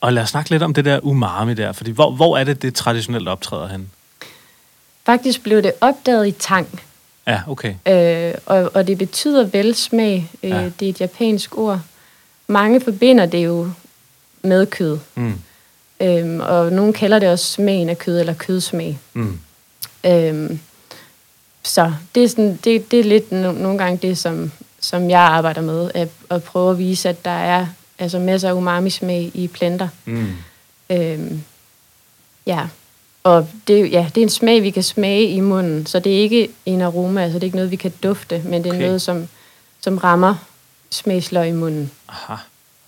[0.00, 2.62] Og lad os snakke lidt om det der umami der, fordi hvor, hvor er det,
[2.62, 3.90] det traditionelt optræder hen?
[5.06, 6.80] Faktisk blev det opdaget i tang,
[7.26, 7.74] Ja, okay.
[7.88, 10.30] øh, og, og det betyder velsmag.
[10.42, 10.64] Øh, Ja.
[10.80, 11.80] Det er et japansk ord.
[12.46, 13.70] Mange forbinder det jo
[14.42, 15.40] med kød, Mm.
[16.04, 18.98] Øhm, og nogen kalder det også smagen af kød eller kødsmag.
[19.12, 19.38] Mm.
[20.06, 20.58] Øhm,
[21.62, 25.20] så det er, sådan, det, det er lidt no, nogle gange det, som, som jeg
[25.20, 27.66] arbejder med, at, at prøve at vise, at der er
[27.98, 29.88] altså masser af umami-smag i planter.
[30.04, 30.32] Mm.
[30.90, 31.42] Øhm,
[32.46, 32.60] ja,
[33.22, 36.20] og det, ja, det er en smag, vi kan smage i munden, så det er
[36.20, 38.86] ikke en aroma, altså det er ikke noget, vi kan dufte, men det er Okay.
[38.86, 39.28] noget, som,
[39.80, 40.34] som rammer
[40.90, 41.90] smagsløg i munden.
[42.08, 42.34] Aha.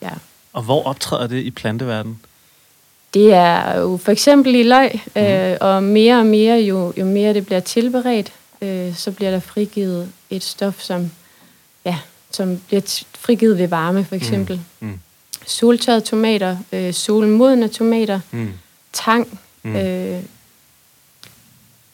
[0.02, 0.10] Ja.
[0.52, 2.20] Og hvor optræder det i planteverdenen?
[3.16, 7.34] Det er jo for eksempel i løg, øh, og mere og mere, jo, jo mere
[7.34, 11.10] det bliver tilberedt, øh, så bliver der frigivet et stof, som,
[11.84, 11.98] ja,
[12.30, 14.60] som bliver frigivet ved varme, for eksempel.
[14.80, 14.98] Mm.
[15.46, 18.52] Soltørrede tomater, øh, solmodne tomater, Mm.
[18.92, 19.76] tang, Mm.
[19.76, 20.22] øh,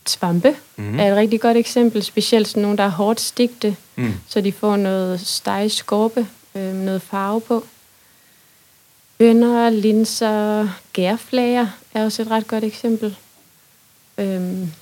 [0.06, 0.98] svampe Mm.
[0.98, 4.14] er et rigtig godt eksempel, specielt sådan nogle, der er hårdt stigte, Mm.
[4.28, 7.64] så de får noget steg skorpe, øh, noget farve på.
[9.26, 13.16] Bønner, linser, gærflager er også et ret godt eksempel.
[14.18, 14.72] Øhm,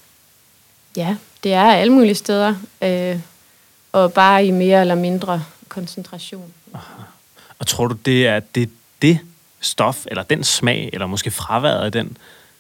[0.97, 3.19] ja, det er alle mulige steder, øh,
[3.93, 6.53] og bare i mere eller mindre koncentration.
[7.59, 8.71] Og tror du, det er det,
[9.03, 9.19] det
[9.61, 12.17] stof, eller den smag, eller måske fraværet af den,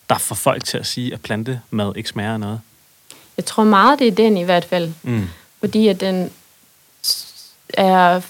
[0.08, 2.60] der får folk til at sige, at plantemad ikke smager af noget?
[3.36, 5.28] Jeg tror meget, det er den i hvert fald, Mm.
[5.60, 6.30] fordi at den
[7.74, 8.20] er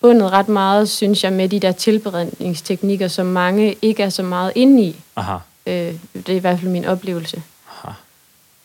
[0.00, 4.52] forbundet ret meget, synes jeg, med de der tilberedningsteknikker, som mange ikke er så meget
[4.54, 4.96] inde i.
[5.16, 5.36] Aha.
[5.66, 7.42] Øh, det er i hvert fald min oplevelse.
[7.74, 7.92] Aha.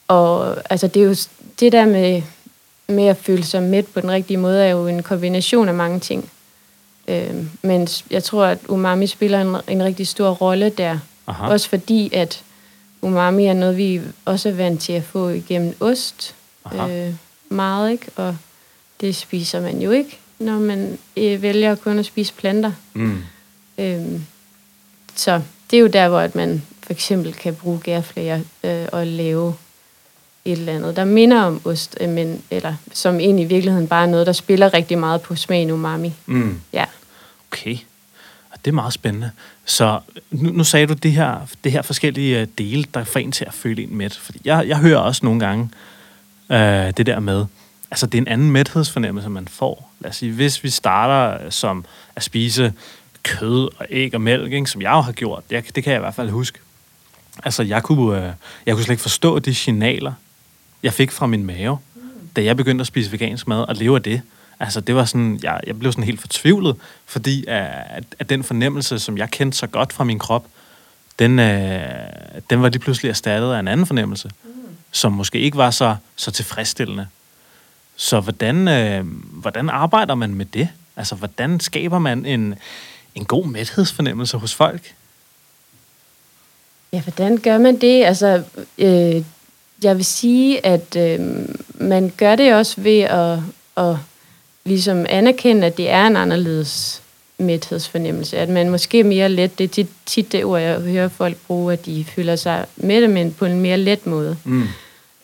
[0.07, 1.15] Og altså, det er jo
[1.59, 2.21] det der med,
[2.87, 5.99] med at føle sig mæt på den rigtige måde, er jo en kombination af mange
[5.99, 6.29] ting.
[7.07, 10.99] Øh, men jeg tror, at umami spiller en, en rigtig stor rolle der.
[11.27, 11.47] Aha.
[11.47, 12.43] Også fordi, at
[13.01, 16.35] umami er noget, vi også er vant til at få igennem ost.
[16.65, 17.07] Aha.
[17.07, 17.13] Øh,
[17.49, 18.05] meget, ikke?
[18.15, 18.37] Og
[19.01, 22.71] det spiser man jo ikke, når man øh, vælger kun at spise planter.
[22.93, 23.23] Mm.
[23.77, 24.25] Øhm,
[25.15, 29.07] så det er jo der, hvor at man for eksempel kan bruge gærflager øh, og
[29.07, 29.53] lave
[30.45, 34.03] et eller andet, der minder om ost, øh, men, eller som egentlig i virkeligheden bare
[34.03, 36.13] er noget, der spiller rigtig meget på smagen umami.
[36.25, 36.59] Mm.
[36.73, 36.85] Ja.
[37.51, 37.77] Okay.
[38.51, 39.31] Og det er meget spændende.
[39.65, 39.99] Så
[40.31, 43.45] nu, nu sagde du det her, det her forskellige øh, dele, der får en til
[43.45, 44.13] at føle en mæt.
[44.13, 45.69] Fordi jeg, jeg hører også nogle gange
[46.51, 47.45] øh, det der med,
[47.91, 49.90] altså det er en anden mæthedsfornemmelse, man får.
[50.01, 51.85] Lad os sige, hvis vi starter øh, som
[52.15, 52.73] at spise
[53.23, 55.99] kød og æg og mælk, ikke, som jeg jo har gjort, jeg, det kan jeg
[55.99, 56.59] i hvert fald huske.
[57.43, 58.33] Altså jeg kunne, øh,
[58.65, 60.13] jeg kunne slet ikke forstå de signaler,
[60.83, 61.77] jeg fik fra min mave,
[62.35, 64.21] da jeg begyndte at spise vegansk mad og leve af det.
[64.59, 68.43] Altså, det var sådan, jeg, jeg blev sådan helt fortvivlet, fordi øh, at, at den
[68.43, 70.45] fornemmelse, som jeg kendte så godt fra min krop,
[71.19, 71.81] den, øh,
[72.49, 74.51] den var lige pludselig erstattet af en anden fornemmelse, mm.
[74.91, 77.07] som måske ikke var så, så tilfredsstillende.
[78.01, 80.69] Så hvordan, øh, hvordan arbejder man med det?
[80.95, 82.55] Altså, hvordan skaber man en,
[83.15, 84.93] en god mæthedsfornemmelse hos folk?
[86.93, 88.03] Ja, hvordan gør man det?
[88.05, 88.43] Altså,
[88.77, 89.23] øh,
[89.83, 91.19] jeg vil sige, at øh,
[91.73, 93.39] man gør det også ved at,
[93.77, 93.97] at
[94.65, 97.01] ligesom anerkende, at det er en anderledes
[97.37, 98.37] mæthedsfornemmelse.
[98.37, 101.73] At man måske mere let, det er tit, tit det ord, jeg hører folk bruge,
[101.73, 104.37] at de føler sig mætte, men på en mere let måde.
[104.43, 104.67] Mm.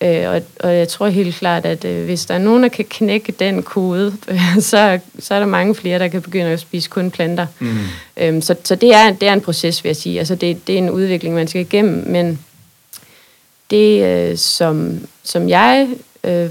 [0.01, 2.85] Øh, og, og jeg tror helt klart, at øh, hvis der er nogen, der kan
[2.89, 4.13] knække den kode,
[4.59, 7.47] så, så er der mange flere, der kan begynde at spise kun planter.
[7.59, 7.77] Mm.
[8.17, 10.19] Øhm, så så det, er, det er en proces, vil jeg sige.
[10.19, 12.39] Altså det, det er en udvikling, man skal igennem, men
[13.69, 15.87] det, øh, som, som jeg
[16.23, 16.49] øh,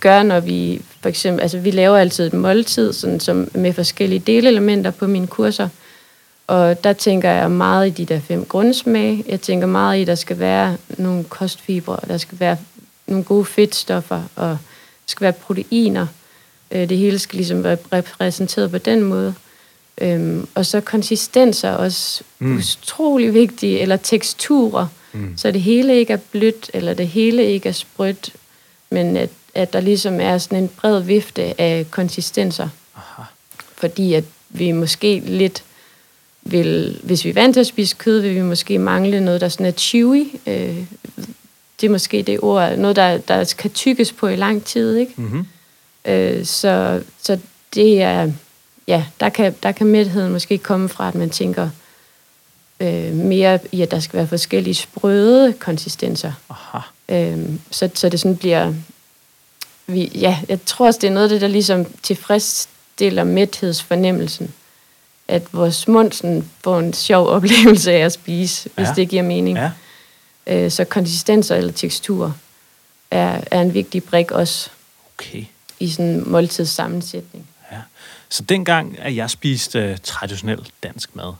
[0.00, 4.18] gør, når vi for eksempel, altså vi laver altid et måltid, sådan som med forskellige
[4.18, 5.68] delelementer på mine kurser,
[6.50, 9.24] og der tænker jeg meget i de der fem grundsmage.
[9.28, 12.56] Jeg tænker meget i, at der skal være nogle kostfibre, og der skal være
[13.06, 14.56] nogle gode fedtstoffer, og der
[15.06, 16.06] skal være proteiner.
[16.70, 19.34] Øh, Det hele skal ligesom være repræsenteret på den måde.
[20.00, 22.56] Øhm, og så konsistenser er også mm.
[22.56, 25.34] utrolig vigtige, eller teksturer, Mm.
[25.36, 28.30] så det hele ikke er blødt, eller det hele ikke er sprødt,
[28.90, 32.68] men at, at der ligesom er sådan en bred vifte af konsistenser.
[32.96, 33.22] Aha.
[33.76, 35.62] Fordi at vi måske lidt
[36.50, 39.48] vil, hvis vi er vant til at spise kød, vil vi måske mangle noget, der
[39.48, 40.26] sådan er chewy.
[40.46, 40.76] Øh,
[41.80, 45.12] det er måske det ord, noget, der, der kan tykkes på i lang tid, ikke?
[45.16, 45.46] Mm-hmm.
[46.04, 47.38] Øh, så, så
[47.74, 48.32] det er,
[48.86, 51.68] ja, der kan, der kan mætheden måske komme fra, at man tænker
[52.80, 56.32] øh, mere i, at der skal være forskellige sprøde konsistenser.
[56.50, 56.78] Aha.
[57.08, 58.74] Øh, så, så det sådan bliver,
[59.86, 64.54] vi, ja, jeg tror også, det er noget af det, der ligesom tilfredsstiller mæthedsfornemmelsen.
[65.30, 68.92] At vores mund sådan får en sjov oplevelse af at spise, hvis Ja.
[68.96, 69.58] det giver mening.
[69.58, 69.70] Ja.
[70.46, 72.32] Øh, så konsistenser eller teksturer
[73.10, 74.70] er, er en vigtig brik også
[75.18, 75.44] Okay.
[75.80, 77.46] i sådan en måltidssammensætning.
[77.72, 77.76] Ja.
[78.28, 81.32] Så dengang, at jeg spiste øh, traditionel dansk mad,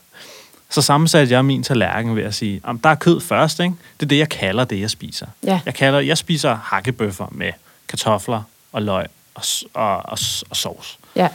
[0.71, 3.75] så sammensatte jeg min tallerken ved at sige, om der er kød først, ikke?
[4.01, 5.27] Det er det, jeg kalder det, jeg spiser.
[5.45, 5.61] Ja.
[5.67, 7.53] Jeg, kalder, jeg spiser hakkebøffer med
[7.89, 9.43] kartofler og løg og,
[9.75, 10.19] og, og,
[10.51, 10.99] og sovs.
[11.17, 11.29] Ja,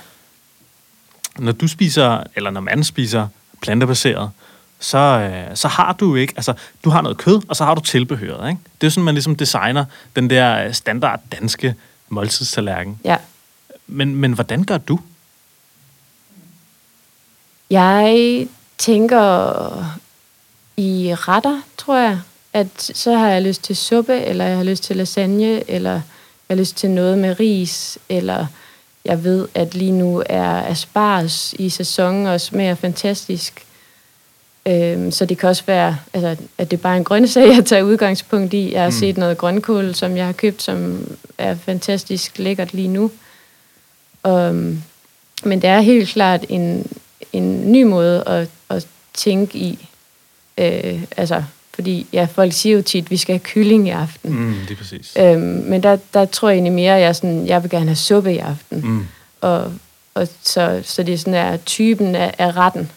[1.40, 3.28] Når du spiser, eller når man spiser
[3.62, 4.32] plantebaseret,
[4.80, 7.82] så, øh, så har du ikke, altså du har noget kød, og så har du
[7.82, 8.62] tilbehøret, ikke?
[8.82, 11.76] Det er sådan, man ligesom designer den der øh, standard danske
[12.10, 13.00] måltidstallerken.
[13.06, 13.18] ja.
[13.88, 15.00] Men, men hvordan gør du?
[17.70, 19.24] Jeg tænker
[20.78, 22.20] I retter, tror jeg,
[22.54, 26.02] at så har jeg lyst til suppe, eller jeg har lyst til lasagne, eller jeg
[26.50, 28.46] har lyst til noget med ris, eller
[29.06, 33.66] jeg ved, at lige nu er asparges i sæsonen og smager fantastisk.
[34.68, 37.84] Øhm, så det kan også være, altså, at det er bare en grøntsag, jeg tager
[37.84, 38.74] udgangspunkt i.
[38.74, 38.96] Jeg har mm.
[38.96, 43.12] set noget grønkål, som jeg har købt, som er fantastisk lækkert lige nu.
[44.24, 44.84] Um,
[45.44, 46.92] men det er helt klart en,
[47.34, 49.90] en ny måde at, at tænke i.
[50.58, 51.44] Øh, altså,
[51.76, 54.40] fordi ja, folk siger jo tit, at vi skal have kylling i aften.
[54.40, 55.14] Mm, det er præcis.
[55.20, 57.96] Øhm, men der, der tror jeg egentlig mere, at jeg, sådan, jeg vil gerne have
[57.96, 58.82] suppe i aften.
[58.82, 59.08] Mm.
[59.42, 59.74] Og,
[60.14, 62.92] og så, så det er sådan der typen af, af retten,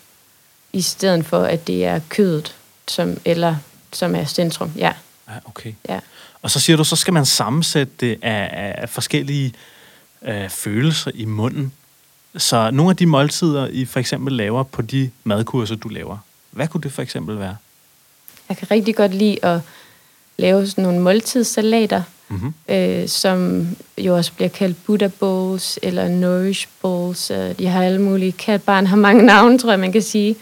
[0.73, 2.55] i stedet for, at det er kødet,
[2.89, 3.57] som, eller
[3.93, 4.73] som er centrum.
[4.77, 4.93] Ja.
[5.29, 5.73] Ja, okay.
[5.89, 6.01] ja.
[6.43, 9.53] Og så siger du, så skal man sammensætte det af, af forskellige
[10.23, 11.73] øh, følelser i munden.
[12.37, 16.19] Så nogle af de måltider, I for eksempel laver på de madkurser, du laver,
[16.51, 17.57] hvad kunne det for eksempel være?
[18.49, 19.61] Jeg kan rigtig godt lide at
[20.39, 22.55] lave sådan nogle måltidssalater, Mm-hmm.
[22.69, 23.67] øh, som
[23.99, 27.31] jo også bliver kaldt Buddha Bowls eller Nourish Bowls.
[27.31, 28.33] Øh, de har alle mulige.
[28.33, 30.37] Kat barn har mange navne, tror jeg, man kan sige.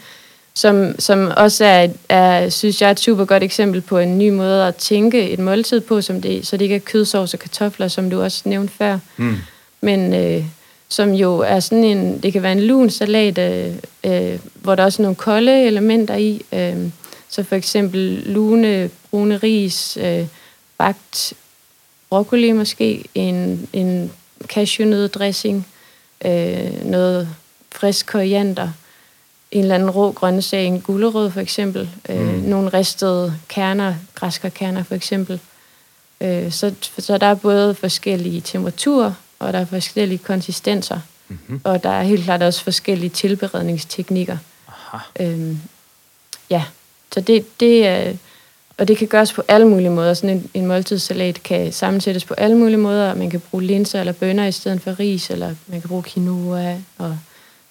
[0.53, 4.29] Som, som også er, er, synes jeg, er et super godt eksempel på en ny
[4.29, 7.87] måde at tænke et måltid på, som det, så det ikke er kødsovs og kartofler,
[7.87, 8.99] som du også nævnte før.
[9.17, 9.35] Mm.
[9.81, 10.45] Men øh,
[10.89, 14.83] som jo er sådan en, det kan være en lun salat, øh, øh, hvor der
[14.83, 16.41] også er nogle kolde elementer i.
[16.53, 16.75] Øh,
[17.29, 20.27] så for eksempel lune, brune ris, øh,
[20.77, 21.33] bagt
[22.09, 24.11] broccoli måske, en, en
[24.47, 25.67] cashewnøddressing,
[26.25, 27.29] øh, noget
[27.71, 28.69] frisk koriander,
[29.51, 32.39] en eller anden rå grøntsag, en gulerod for eksempel, øh, Mm.
[32.43, 35.39] nogle ristede kerner, græskarkerner for eksempel.
[36.21, 41.61] Øh, så, så der er både forskellige temperaturer, og der er forskellige konsistenser, Mm-hmm.
[41.63, 44.37] og der er helt klart også forskellige tilberedningsteknikker.
[44.67, 44.97] Aha.
[45.19, 45.59] Øhm,
[46.49, 46.63] ja,
[47.13, 48.13] så det, det er,
[48.77, 50.13] og det kan gøres på alle mulige måder.
[50.13, 53.13] Sådan en, en måltidssalat kan sammensættes på alle mulige måder.
[53.15, 56.77] Man kan bruge linser eller bønner i stedet for ris, eller man kan bruge quinoa,
[56.97, 57.17] og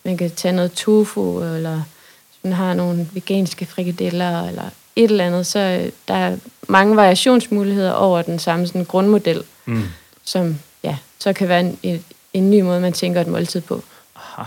[0.05, 4.64] man kan tage noget tofu, eller hvis man har nogle veganske frikadeller, eller
[4.96, 5.46] et eller andet.
[5.46, 6.37] Så øh, der er
[6.68, 9.83] mange variationsmuligheder over den samme sådan grundmodel, Mm.
[10.25, 13.83] som ja, så kan være en, en, en ny måde, man tænker et måltid på.
[14.16, 14.42] Aha.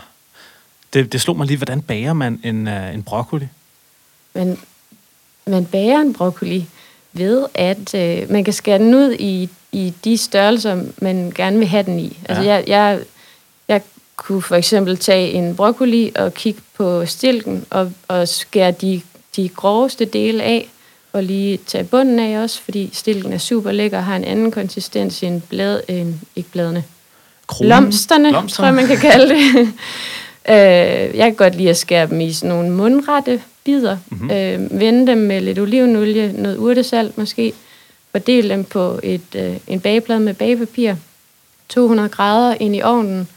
[0.93, 3.47] Det, det slog mig lige, hvordan bager man en, uh, en broccoli?
[4.33, 4.57] Man,
[5.47, 6.65] man bager en broccoli
[7.13, 11.67] ved, at øh, man kan skære den ud i, i de størrelser, man gerne vil
[11.67, 12.17] have den i.
[12.29, 12.49] Altså, Ja.
[12.53, 12.99] jeg, jeg,
[13.67, 13.81] jeg
[14.15, 19.01] kunne for eksempel tage en broccoli og kigge på stilken og, og skære de,
[19.35, 20.69] de groveste dele af,
[21.13, 24.51] og lige tage bunden af også, fordi stilken er super lækker og har en anden
[24.51, 26.83] konsistens end, blad, end ikke bladene.
[27.47, 27.67] Kronen?
[27.69, 28.49] Blomsterne, Blomsterne.
[28.49, 29.69] Tror jeg, man kan kalde det.
[30.49, 30.55] øh,
[31.17, 33.97] jeg kan godt lide at skære dem i sådan nogle mundrette bidder.
[34.09, 34.21] Mhm.
[34.21, 34.37] Mm-hmm.
[34.73, 37.53] Øh, vende dem med lidt olivenolie, noget urtesalt måske.
[38.11, 40.95] Fordele dem på et, øh, en bageplade med bagepapir.
[41.69, 43.27] 200 grader ind i ovnen,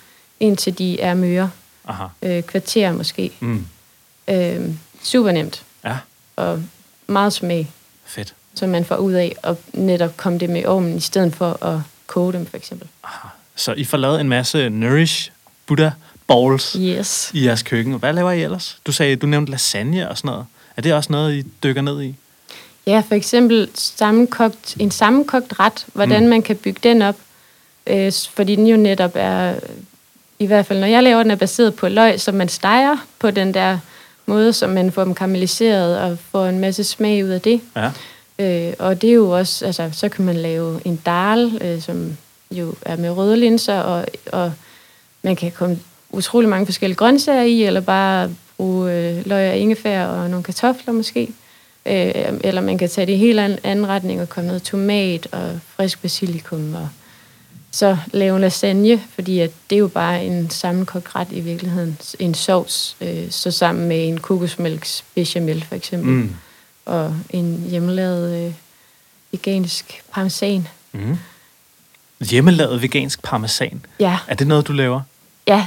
[0.40, 1.50] indtil de er møre.
[1.88, 2.04] Aha.
[2.22, 3.30] Øh, kvarter måske.
[3.40, 3.66] Mm.
[4.28, 4.60] Øh,
[5.02, 5.96] super nemt Ja,
[6.36, 6.62] og
[7.06, 7.70] meget smag,
[8.04, 8.34] fedt.
[8.54, 11.64] som man får ud af at netop komme det med i ovnen, i stedet for
[11.64, 12.88] at koge dem for eksempel.
[13.04, 13.28] Aha.
[13.56, 15.30] Så I får lavet en masse Nourish
[15.66, 15.90] Buddha
[16.32, 17.30] Bowls Yes.
[17.34, 17.94] i jeres køkken.
[17.94, 18.78] Hvad laver I ellers?
[18.86, 20.46] Du sagde, du nævnte lasagne og sådan noget.
[20.76, 22.14] Er det også noget, I dykker ned i?
[22.86, 26.28] Ja, for eksempel sammenkogt, en sammenkogt ret, hvordan Mm.
[26.28, 27.16] man kan bygge den op.
[27.86, 29.54] Øh, fordi den jo netop er,
[30.38, 33.30] i hvert fald når jeg laver den, er baseret på løg, som man steger på
[33.30, 33.78] den der
[34.26, 37.60] måde, som man får dem karamelliseret og får en masse smag ud af det.
[37.76, 37.90] Ja.
[38.38, 42.16] Øh, og det er jo også, altså, så kan man lave en dal, øh, som
[42.50, 44.52] jo er med røde linser, og, og
[45.22, 45.78] man kan komme
[46.12, 50.92] utrolig mange forskellige grøntsager i, eller bare bruge øh, løg og ingefær og nogle kartofler
[50.94, 51.22] måske.
[51.86, 52.12] Øh,
[52.44, 56.02] eller man kan tage det i helt anden, retning og komme noget tomat og frisk
[56.02, 56.88] basilikum og
[57.74, 61.98] så lave en lasagne, fordi at det er jo bare en sammenkogt ret i virkeligheden.
[62.18, 66.34] En sovs, øh, så sammen med en kokosmælks bechamel for eksempel Mm.
[66.86, 68.52] og en hjemmelavet øh,
[69.32, 70.68] vegansk parmesan.
[70.92, 71.16] Mm.
[72.30, 73.84] Hjemmelavet vegansk parmesan.
[74.00, 75.00] Ja, Er det noget, du laver?
[75.46, 75.66] ja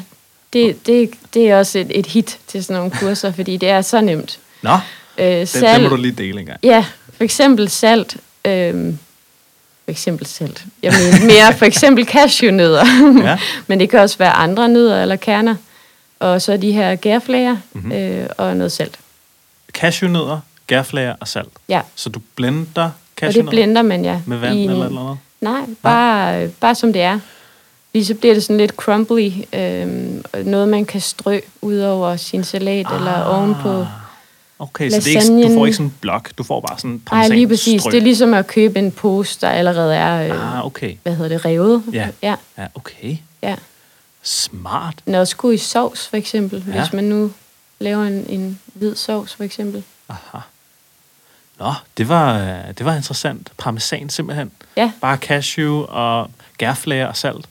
[0.56, 3.82] det, det, det er også et, et hit til sådan nogle kurser, fordi det er
[3.82, 4.40] så nemt.
[4.62, 4.78] Nå,
[5.18, 6.60] Øh, det, salt, det må du lige dele en gang.
[6.64, 6.86] Ja,
[7.18, 8.18] for eksempel salt.
[8.46, 8.94] Øh,
[9.86, 10.64] for eksempel salt.
[10.84, 12.86] Jeg mener mere for eksempel cashewnødder.
[13.24, 13.38] Ja.
[13.68, 15.56] Men det kan også være andre nødder eller kerner.
[16.20, 17.84] Og så de her gærflager Mhm.
[17.86, 17.92] mm-hmm.
[17.92, 19.00] øh, og noget salt.
[19.74, 21.50] Cashewnødder, gærflager og salt.
[21.70, 24.20] Ja, Så du blender og det cashewnødder blender man, ja.
[24.26, 25.18] med vand i eller andet?
[25.42, 27.20] Nej, bare, øh, bare som det er.
[27.96, 29.32] Fordi så bliver det sådan lidt crumbly.
[29.54, 29.88] Øh,
[30.46, 32.98] noget, man kan strø ud over sin salat ah.
[32.98, 33.86] eller ovenpå.
[34.60, 36.92] Okay, så det er ikke, du får ikke sådan en blok, du får bare sådan
[36.92, 37.84] en Nej, lige præcis.
[37.84, 40.96] Det er ligesom at købe en pose, der allerede er, øh, Ah, okay.
[41.04, 41.84] hvad hedder det, revet.
[41.94, 42.08] Ja.
[42.22, 42.36] ja.
[42.58, 43.18] Ja, okay.
[43.42, 43.56] ja.
[44.24, 44.96] Smart.
[45.06, 46.64] Er også god i sovs, for eksempel.
[46.68, 46.74] Ja.
[46.74, 46.82] Ja.
[46.82, 47.32] Hvis man nu
[47.80, 49.84] laver en, en hvid sovs, for eksempel.
[50.10, 50.38] Aha.
[51.60, 53.52] Nå, det var, øh, det var interessant.
[53.58, 54.52] Parmesan simpelthen.
[54.78, 57.46] Ja, Bare cashew og gærflager og salt.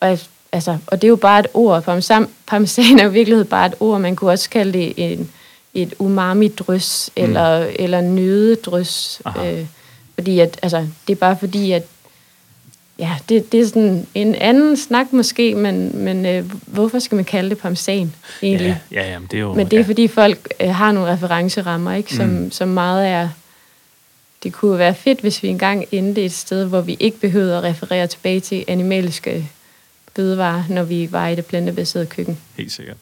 [0.00, 0.18] Og,
[0.52, 1.82] altså, og det er jo bare et ord.
[1.82, 4.00] Parmesan, parmesan er jo i virkeligheden bare et ord.
[4.00, 5.30] Man kunne også kalde det en,
[5.74, 7.22] et umami-drys, mm.
[7.22, 9.20] eller, eller nødedrys.
[9.24, 9.52] Aha.
[9.52, 9.66] Øh,
[10.14, 11.82] fordi at, altså, det er bare fordi, at
[12.98, 17.24] ja, det, det er sådan en anden snak måske, men, men øh, hvorfor skal man
[17.24, 18.80] kalde det parmesan egentlig?
[18.92, 19.54] Ja, ja, jamen, det er jo...
[19.54, 19.86] Men det er ja.
[19.86, 22.14] fordi folk øh, har nogle referencerammer, ikke?
[22.14, 22.50] Som, mm.
[22.50, 23.28] som meget er...
[24.42, 27.62] Det kunne være fedt, hvis vi engang endte et sted, hvor vi ikke behøvede at
[27.62, 29.48] referere tilbage til animalske
[30.16, 32.38] fødevarer, når vi var i det plantebaserede køkken.
[32.56, 32.96] Helt sikkert.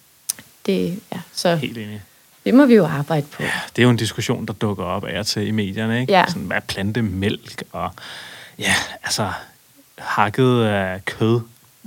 [0.66, 2.02] Det, ja, så Helt enig.
[2.44, 3.42] det må vi jo arbejde på.
[3.42, 6.12] Ja, det er jo en diskussion, der dukker op af til i medierne, ikke?
[6.12, 6.24] Ja.
[6.28, 7.90] Sådan, hvad er plantemælk og...
[8.58, 9.32] Ja, altså
[9.98, 11.40] hakket af kød,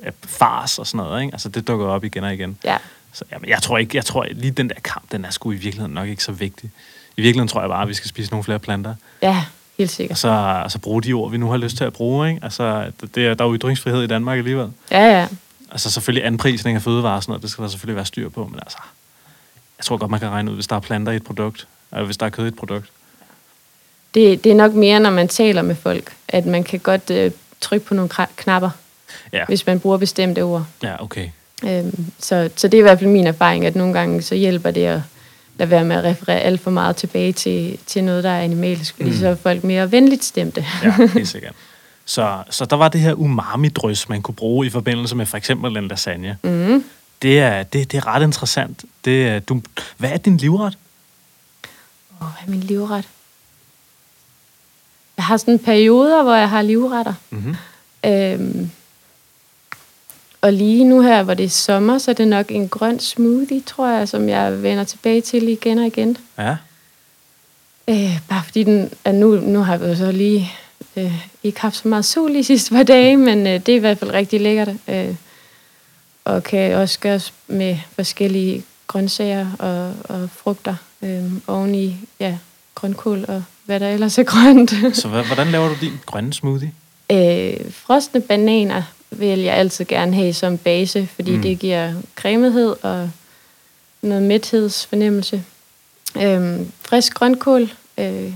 [0.03, 1.33] af fars og sådan noget, ikke?
[1.33, 2.57] Altså, det dukker op igen og igen.
[2.63, 2.77] Ja,
[3.13, 5.55] Så jamen, jeg tror ikke, jeg tror lige den der kamp, den er sgu i
[5.55, 6.71] virkeligheden nok ikke så vigtig.
[7.17, 8.95] I virkeligheden tror jeg bare, at vi skal spise nogle flere planter.
[9.21, 9.45] ja
[9.81, 10.17] helt sikkert.
[10.17, 10.29] så,
[10.63, 12.39] og så bruge de ord, vi nu har lyst til at bruge, ikke?
[12.43, 14.67] Altså, det, er- der er jo ytringsfrihed i Danmark alligevel.
[14.91, 15.27] Ja, ja.
[15.71, 18.45] Altså selvfølgelig anprisning af fødevarer og sådan noget, det skal der selvfølgelig være styr på,
[18.51, 18.77] men altså,
[19.77, 22.05] jeg tror godt, man kan regne ud, hvis der er planter i et produkt, eller
[22.05, 22.85] hvis der er kød i et produkt.
[24.13, 27.31] Det, det er nok mere, når man taler med folk, at man kan godt øh,
[27.61, 28.69] trykke på nogle knapper,
[29.33, 30.65] Ja, hvis man bruger bestemte ord.
[30.83, 31.29] ja okay.
[31.63, 34.71] Øhm, så, så det er i hvert fald min erfaring, at nogle gange så hjælper
[34.71, 35.01] det at
[35.57, 38.95] lade være med at referere alt for meget tilbage til, til noget, der er animalsk,
[38.95, 39.15] fordi Mm.
[39.17, 40.65] så er folk mere venligt stemte.
[40.83, 41.53] Ja, helt sikkert.
[42.05, 45.77] Så, så der var det her umami-drys, man kunne bruge i forbindelse med for eksempel
[45.77, 46.37] en lasagne.
[46.43, 46.83] Mm.
[47.21, 48.83] Det er, det, det er ret interessant.
[49.05, 49.61] Det er, du,
[49.97, 50.77] hvad er din livret?
[52.21, 53.07] Åh, hvad er min livret?
[55.17, 57.13] Jeg har sådan perioder, hvor jeg har livretter.
[57.29, 57.55] Mm-hmm.
[58.05, 58.71] Øhm,
[60.41, 63.61] og lige nu her, hvor det er sommer, så er det nok en grøn smoothie,
[63.61, 66.17] tror jeg, som jeg vender tilbage til igen og igen.
[66.37, 66.55] Ja,
[67.89, 70.51] Øh, bare fordi den, at nu, nu har vi jo så lige
[70.97, 71.13] øh,
[71.43, 73.97] ikke haft så meget sol de sidste par dage, men øh, det er i hvert
[73.97, 74.69] fald rigtig lækkert.
[74.87, 75.15] Øh,
[76.25, 82.37] og kan også gøres med forskellige grøntsager og, og frugter øh, oven i ja,
[82.75, 84.73] grønkål og hvad der ellers er grønt.
[84.93, 86.71] så hvordan laver du din grønne smoothie?
[87.11, 91.41] øh, frosne bananer vil jeg altid gerne have som base, fordi Mm.
[91.41, 93.09] det giver cremethed og
[94.01, 95.43] noget mæthedsfornemmelse.
[96.17, 97.71] Øhm, frisk grønkål.
[97.97, 98.33] Øh,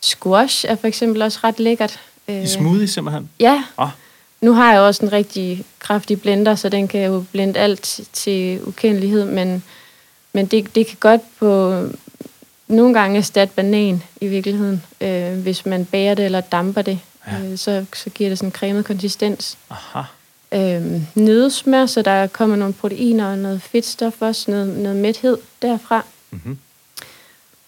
[0.00, 2.00] squash er for eksempel også ret lækkert.
[2.28, 3.30] Øh, I smoothie simpelthen?
[3.40, 3.64] Ja.
[3.78, 3.88] Åh.
[4.40, 8.60] Nu har jeg også en rigtig kraftig blender, så den kan jo blende alt til
[8.66, 9.62] ukendelighed, men,
[10.32, 11.82] men det, det kan godt på
[12.68, 14.82] nogle gange erstatte banan i virkeligheden.
[15.00, 17.40] Øh, hvis man bager det eller damper det, Ja.
[17.40, 19.58] øh, så, så giver det sådan en cremet konsistens.
[19.70, 20.02] Aha.
[20.52, 26.04] Øh, nødesmør, så der kommer nogle proteiner og noget fedtstof også, noget, noget mæthed derfra.
[26.30, 26.58] Mm-hmm.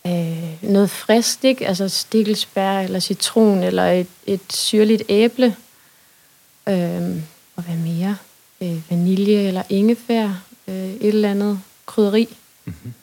[0.06, 1.66] Øh, noget frisk, ikke?
[1.68, 5.56] Altså stikkelsbær eller citron eller et, et syrligt æble.
[6.68, 7.16] Øh,
[7.56, 8.16] og hvad mere?
[8.60, 10.42] Øh, vanilje eller ingefær.
[10.68, 12.36] Øh, et eller andet krydderi.
[12.64, 12.94] Mhm.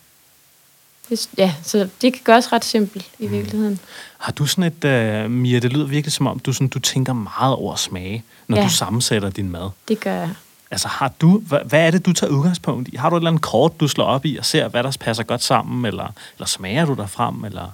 [1.09, 3.79] Det, ja, så det kan gøres ret simpelt i virkeligheden.
[4.17, 7.13] Har du sådan et, uh, Mia, det lyder virkelig som om, du, sådan, du tænker
[7.13, 8.63] meget over smage, når Ja.
[8.63, 9.69] du sammensætter din mad.
[9.87, 10.29] Det gør jeg.
[10.71, 12.95] Altså har du, hvad, hvad er det, du tager udgangspunkt i?
[12.95, 15.23] Har du et eller andet kort, du slår op i og ser, hvad der passer
[15.23, 17.67] godt sammen, eller, eller smager du der frem, eller?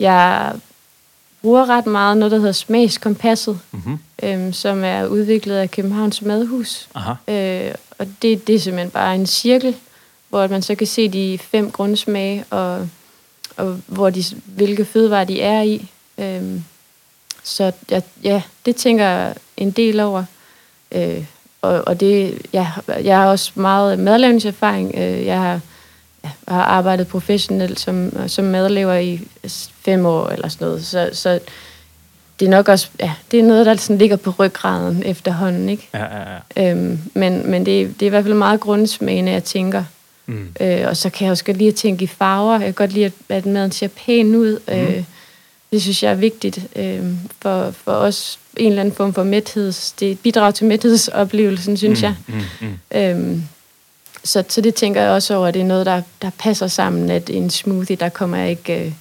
[0.00, 0.52] Jeg
[1.42, 3.98] bruger ret meget noget, der hedder smagskompasset, Mm-hmm.
[4.22, 6.88] øhm, som er udviklet af Københavns Madhus.
[6.94, 7.12] Aha.
[7.68, 9.74] Øh, og det, det er simpelthen bare en cirkel,
[10.32, 12.88] hvor man så kan se de fem grundsmage, og,
[13.56, 15.90] og hvor de, hvilke fødevarer de er i.
[16.18, 16.64] Øhm,
[17.42, 20.24] så ja, ja, det tænker jeg en del over.
[20.92, 21.24] Øh,
[21.62, 24.94] og, og det, ja, jeg har også meget madlavningserfaring.
[24.94, 25.60] Øh, jeg har,
[26.24, 29.20] ja, jeg har arbejdet professionelt som, som madlaver i
[29.80, 30.86] fem år eller sådan noget.
[30.86, 31.40] Så, så
[32.40, 35.88] det er nok også, ja, det er noget, der sådan ligger på ryggraden efterhånden, ikke?
[35.94, 36.70] Ja, ja, ja.
[36.70, 39.84] Øhm, men men det, det er i hvert fald meget grundsmagende, jeg tænker.
[40.26, 40.48] Mm.
[40.60, 42.52] Øh, og så kan jeg også godt lide at tænke i farver.
[42.52, 44.60] Jeg kan godt lide, at, at maden ser pæn ud.
[44.68, 44.74] Mm.
[44.74, 45.04] Øh,
[45.72, 47.04] det synes jeg er vigtigt øh,
[47.40, 48.38] for, for os.
[48.56, 49.92] En eller anden form for mætheds...
[49.92, 52.14] Det bidrager til mæthedsoplevelsen, synes mm, jeg.
[52.26, 52.98] Mm, mm.
[52.98, 53.42] Øhm,
[54.24, 57.10] så, så det tænker jeg også over, at det er noget, der, der passer sammen,
[57.10, 58.92] at en smoothie, der kommer ikke øh,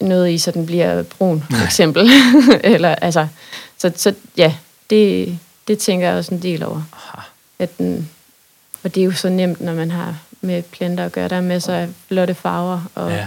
[0.00, 2.10] noget i, så den bliver brun, for eksempel.
[2.74, 3.26] Eller, altså,
[3.78, 4.54] så, så ja,
[4.90, 6.82] det, det tænker jeg også en del over.
[6.92, 7.22] Aha.
[7.58, 8.10] At den,
[8.86, 11.28] og det er jo så nemt, når man har med planter at gøre.
[11.28, 13.16] Der er masser af flotte farver og, Ja.
[13.16, 13.26] ja.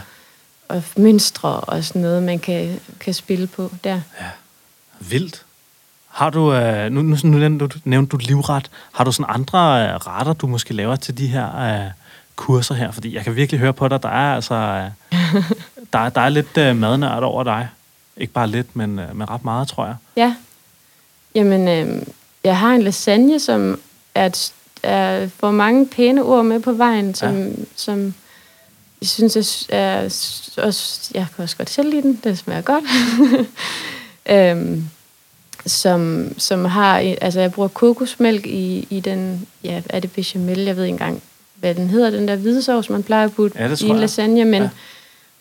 [0.67, 4.01] og mønstre og sådan noget, man kan, kan spille på der.
[4.99, 5.45] Vildt.
[6.07, 9.59] Har du, øh, nu, nu, nu nævnte du, nævnte du livret, har du sådan andre
[9.89, 11.91] øh, retter, du måske laver til de her øh,
[12.35, 12.91] kurser her?
[12.91, 15.33] Fordi jeg kan virkelig høre på dig, der er altså, øh,
[15.93, 17.67] der, er- der er lidt øh, madnørd over dig.
[18.17, 19.95] Ikke bare lidt, men, øh, men ret meget, tror jeg.
[20.15, 20.35] Ja.
[21.35, 22.01] Jamen, øh,
[22.43, 23.79] jeg har en lasagne, som
[24.15, 24.53] er, et,
[24.83, 27.49] er får mange pæne ord med på vejen, som, ja.
[27.75, 28.13] som
[29.01, 30.03] jeg synes er, er
[30.57, 32.83] også, jeg kan også godt selv lide den, den smager godt.
[34.35, 34.89] øhm,
[35.65, 40.75] som, som har, altså jeg bruger kokosmælk i, i den, ja, er det bechamel, jeg
[40.75, 41.23] ved ikke engang,
[41.55, 44.45] hvad den hedder, den der hvide sovs, man plejer at putte Ja, i en lasagne,
[44.45, 44.69] men, ja.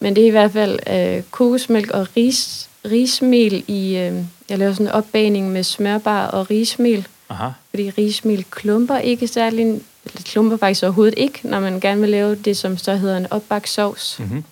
[0.01, 4.15] men det er i hvert fald øh, kokosmælk og ris, rismel i, øh,
[4.49, 7.49] jeg laver sådan en opbagning med smørbar og rismel, Aha.
[7.79, 9.67] Fordi rismel klumper ikke særlig,
[10.05, 13.27] eller klumper faktisk overhovedet ikke, når man gerne vil lave det, som så hedder en
[13.33, 14.17] opbagt sovs.
[14.19, 14.45] Mm-hmm.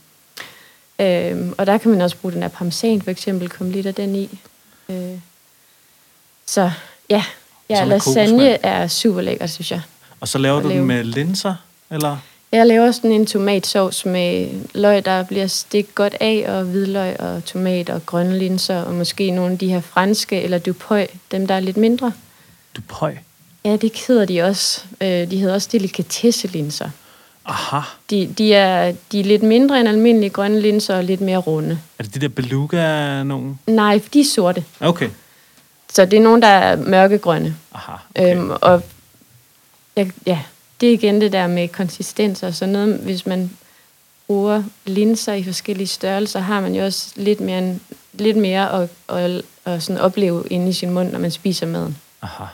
[1.01, 3.95] Øhm, og der kan man også bruge den der parmesan, for eksempel, komme lidt af
[3.95, 4.39] den i.
[4.89, 5.19] Øh,
[6.47, 6.71] så
[7.11, 7.25] ja,
[7.71, 9.81] ja Så lasagne er super lækkert, synes jeg.
[10.21, 10.87] Og så laver du den lave.
[10.87, 11.55] med linser,
[11.91, 12.17] eller?
[12.53, 17.45] Jeg laver sådan en tomatsovs med løg, der bliver stegt godt af, og hvidløg og
[17.45, 21.55] tomat og grønne linser, og måske nogle af de her franske eller dupøj, dem der
[21.55, 22.13] er lidt mindre.
[22.77, 23.17] Du pøj.
[23.65, 24.85] Ja, det hedder de også.
[25.01, 26.91] Øh, de hedder også delikatesselinser.
[27.45, 27.81] Aha.
[28.11, 31.79] De, de, er, de er lidt mindre end almindelige grønne linser og lidt mere runde.
[31.99, 33.59] Er det de der beluga nogen?
[33.67, 34.65] Nej, de er sorte.
[34.81, 35.09] Okay.
[35.93, 37.57] Så det er nogle, der er mørkegrønne.
[37.75, 37.93] Aha.
[37.93, 38.25] Okay.
[38.25, 38.37] Okay.
[38.37, 38.83] Øhm, og
[39.97, 40.39] ja, ja,
[40.81, 42.97] det er igen det der med konsistens og sådan noget.
[42.99, 43.51] Hvis man
[44.27, 47.81] bruger linser i forskellige størrelser, har man jo også lidt mere, en-
[48.13, 51.97] lidt mere at, at, at sådan opleve inde i sin mund, når man spiser maden.
[52.23, 52.45] Aha.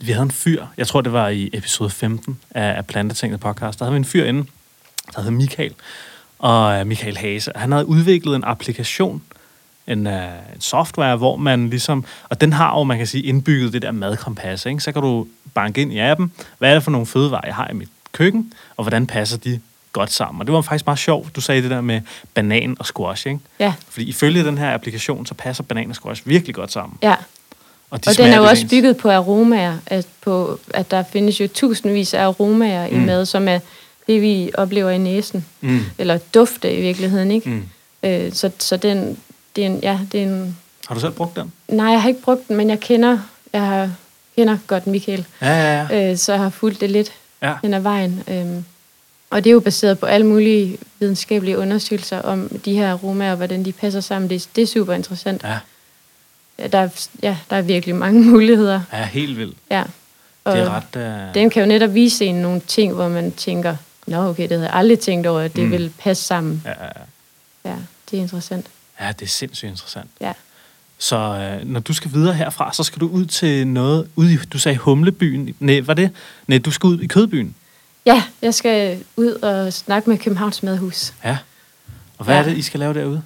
[0.00, 3.78] Vi havde en fyr, jeg tror det var i episode 15 af, af Plantetinget podcast,
[3.78, 4.46] der havde vi en fyr inde,
[5.16, 5.74] der hed Michael,
[6.38, 7.52] og øh, Michael Hase.
[7.56, 9.22] Han havde udviklet en applikation,
[9.86, 10.12] en, uh,
[10.54, 13.92] en software, hvor man ligesom, og den har jo, man kan sige, indbygget det der
[13.92, 14.80] madkompas, ikke?
[14.80, 17.68] så kan du banke ind i appen, hvad er det for nogle fødevarer, jeg har
[17.70, 19.60] i mit køkken, og hvordan passer de
[19.92, 20.40] godt sammen.
[20.40, 22.00] Og det var faktisk meget sjovt, du sagde det der med
[22.34, 23.40] banan og squash, ikke?
[23.58, 26.98] Ja, Fordi ifølge den her applikation, så passer banan og squash virkelig godt sammen.
[27.02, 27.14] ja.
[27.90, 28.70] Og, de Og den er jo også ens.
[28.70, 33.02] bygget på aromaer, at, på, at der findes jo tusindvis af aromaer mm.
[33.02, 33.58] i mad, som er
[34.06, 35.44] det, vi oplever i næsen.
[35.60, 35.80] Mm.
[35.98, 37.50] Eller dufte i virkeligheden, ikke?
[37.50, 37.62] Mm.
[38.02, 39.18] Øh, så, så den,
[39.56, 40.56] det er en, ja, det er en...
[40.88, 41.52] Har du selv brugt den?
[41.68, 43.18] Nej, jeg har ikke brugt den, men jeg kender,
[43.52, 43.90] jeg har,
[44.36, 46.10] kender godt Michael, Ja, ja, ja.
[46.10, 47.12] øh, så jeg har fulgt det lidt
[47.42, 47.54] ja.
[47.62, 48.22] hen ad vejen.
[48.28, 48.64] Øhm,
[49.30, 53.36] og det er jo baseret på alle mulige videnskabelige undersøgelser om de her aromaer, og
[53.36, 54.30] hvordan de passer sammen.
[54.30, 55.42] Det, det er super interessant.
[55.44, 55.58] Ja,
[56.72, 58.80] der, er, ja, der er virkelig mange muligheder.
[58.92, 59.56] ja helt vildt.
[59.70, 59.82] Ja.
[60.44, 61.28] Og Det er ret...
[61.28, 61.34] Uh...
[61.34, 64.66] den kan jo netop vise en nogle ting, hvor man tænker, nå okay, det havde
[64.66, 65.66] jeg aldrig tænkt over, at det Mm.
[65.66, 65.72] mm.
[65.72, 66.62] vil passe sammen.
[66.64, 66.90] Ja, ja,
[67.64, 67.70] ja.
[67.70, 67.76] Ja,
[68.10, 68.66] det er interessant.
[69.00, 70.10] ja, det er sindssygt interessant.
[70.20, 70.32] Ja.
[70.98, 74.08] Så øh, når du skal videre herfra, så skal du ud til noget...
[74.16, 75.54] Ud i, du sagde Humlebyen.
[75.60, 76.10] Nej, var det?
[76.46, 77.54] Nej, du skal ud i Kødbyen.
[78.06, 81.12] Ja, jeg skal ud og snakke med Københavns Madhus.
[81.24, 81.36] Ja.
[82.18, 82.40] Og hvad Ja.
[82.40, 83.22] er det, I skal lave derude?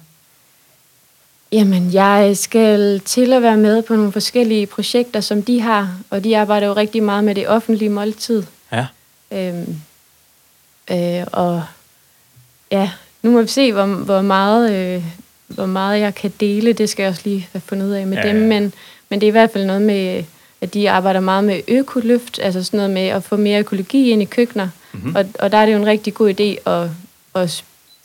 [1.53, 6.23] Jamen, jeg skal til at være med på nogle forskellige projekter, som de har, og
[6.23, 8.43] de arbejder jo rigtig meget med det offentlige måltid.
[8.71, 8.85] Ja.
[9.31, 9.75] Øhm,
[10.91, 11.63] øh, og
[12.71, 12.89] ja,
[13.23, 15.03] nu må vi se, hvor, hvor, meget, øh,
[15.47, 16.73] hvor meget jeg kan dele.
[16.73, 18.41] Det skal jeg også lige have fundet ud af med Ja, dem.
[18.41, 18.47] ja.
[18.47, 18.73] Men,
[19.09, 20.23] men det er i hvert fald noget med,
[20.61, 24.21] at de arbejder meget med økoløft, altså sådan noget med at få mere økologi ind
[24.21, 24.69] i køkkener.
[24.91, 25.01] Mhm.
[25.03, 25.15] Mm-hmm.
[25.15, 26.89] Og, og der er det jo en rigtig god idé at,
[27.35, 27.63] at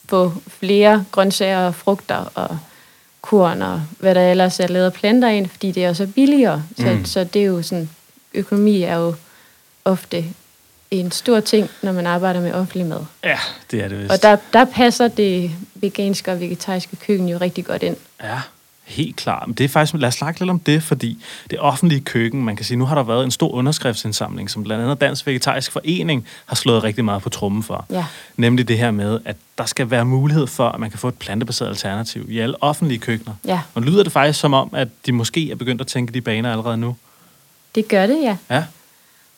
[0.08, 2.58] få flere grøntsager og frugter og
[3.28, 6.62] korn og hvad der ellers er lavet af planter ind, fordi det er også billigere.
[6.76, 7.04] Så, mm.
[7.04, 7.90] så det er jo sådan,
[8.34, 9.14] økonomi er jo
[9.84, 10.24] ofte
[10.90, 13.00] en stor ting, når man arbejder med offentlig mad.
[13.24, 13.38] Ja,
[13.70, 14.12] det er det vist.
[14.12, 17.96] Og der, der passer det veganske og vegetariske køkken jo rigtig godt ind.
[18.22, 18.40] Ja,
[18.88, 19.46] helt klart.
[19.46, 22.56] Men det er faktisk, lad os snakke lidt om det, fordi det offentlige køkken, man
[22.56, 26.26] kan sige, nu har der været en stor underskriftsindsamling, som blandt andet Dansk Vegetarisk Forening
[26.46, 27.86] har slået rigtig meget på trummen for.
[27.90, 28.04] Ja.
[28.36, 31.14] Nemlig det her med, at der skal være mulighed for, at man kan få et
[31.14, 33.34] plantebaseret alternativ i alle offentlige køkkener.
[33.46, 36.20] Ja, Og lyder det faktisk som om, at de måske er begyndt at tænke de
[36.20, 36.96] baner allerede nu?
[37.74, 38.36] det gør det, ja.
[38.50, 38.64] Ja.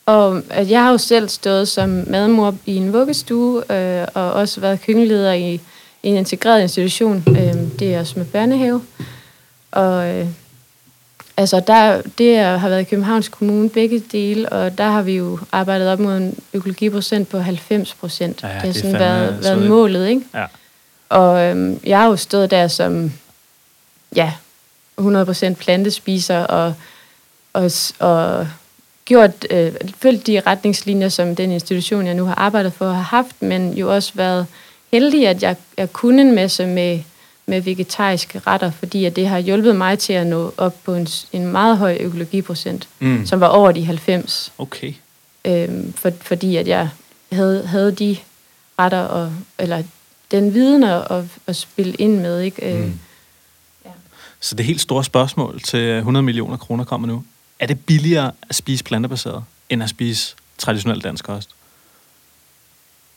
[0.05, 4.61] Og at jeg har jo selv stået som madmor i en vuggestue, øh, og også
[4.61, 5.59] været køkkenleder i, i
[6.03, 7.23] en integreret institution.
[7.27, 8.81] Øh, det er også med børnehave.
[9.71, 10.27] Og øh,
[11.37, 15.39] altså der, det har været i Københavns Kommune begge dele, og der har vi jo
[15.51, 18.43] arbejdet op mod en økologiprocent på 90 procent.
[18.43, 20.21] Ja, det har det er sådan fandme været, været målet, ikke?
[20.33, 20.45] Ja.
[21.09, 23.11] Og øhm, jeg har jo stået der som,
[24.15, 24.33] ja,
[25.01, 26.73] 100% plantespiser og,
[27.53, 28.47] og, og
[29.05, 33.41] gjort, øh, følgt de retningslinjer, som den institution, jeg nu har arbejdet for, har haft,
[33.41, 34.45] men jo også været
[34.91, 36.99] heldig, at jeg, jeg kunne en masse med,
[37.51, 41.07] med vegetariske retter, fordi at det har hjulpet mig til at nå op på en,
[41.33, 43.25] en meget høj økologiprocent, Mm.
[43.25, 44.93] som var over de 90, Okay.
[45.45, 46.89] øhm, for, fordi at jeg
[47.31, 48.17] havde, havde de
[48.79, 49.83] retter, og, eller
[50.31, 52.73] den viden at, at, at spille ind med, ikke?
[52.73, 52.99] Øh, Mm.
[54.43, 57.23] Så det helt store spørgsmål til 100 millioner kroner kommer nu.
[57.59, 61.49] Er det billigere at spise plantebaseret, end at spise traditionel dansk kost?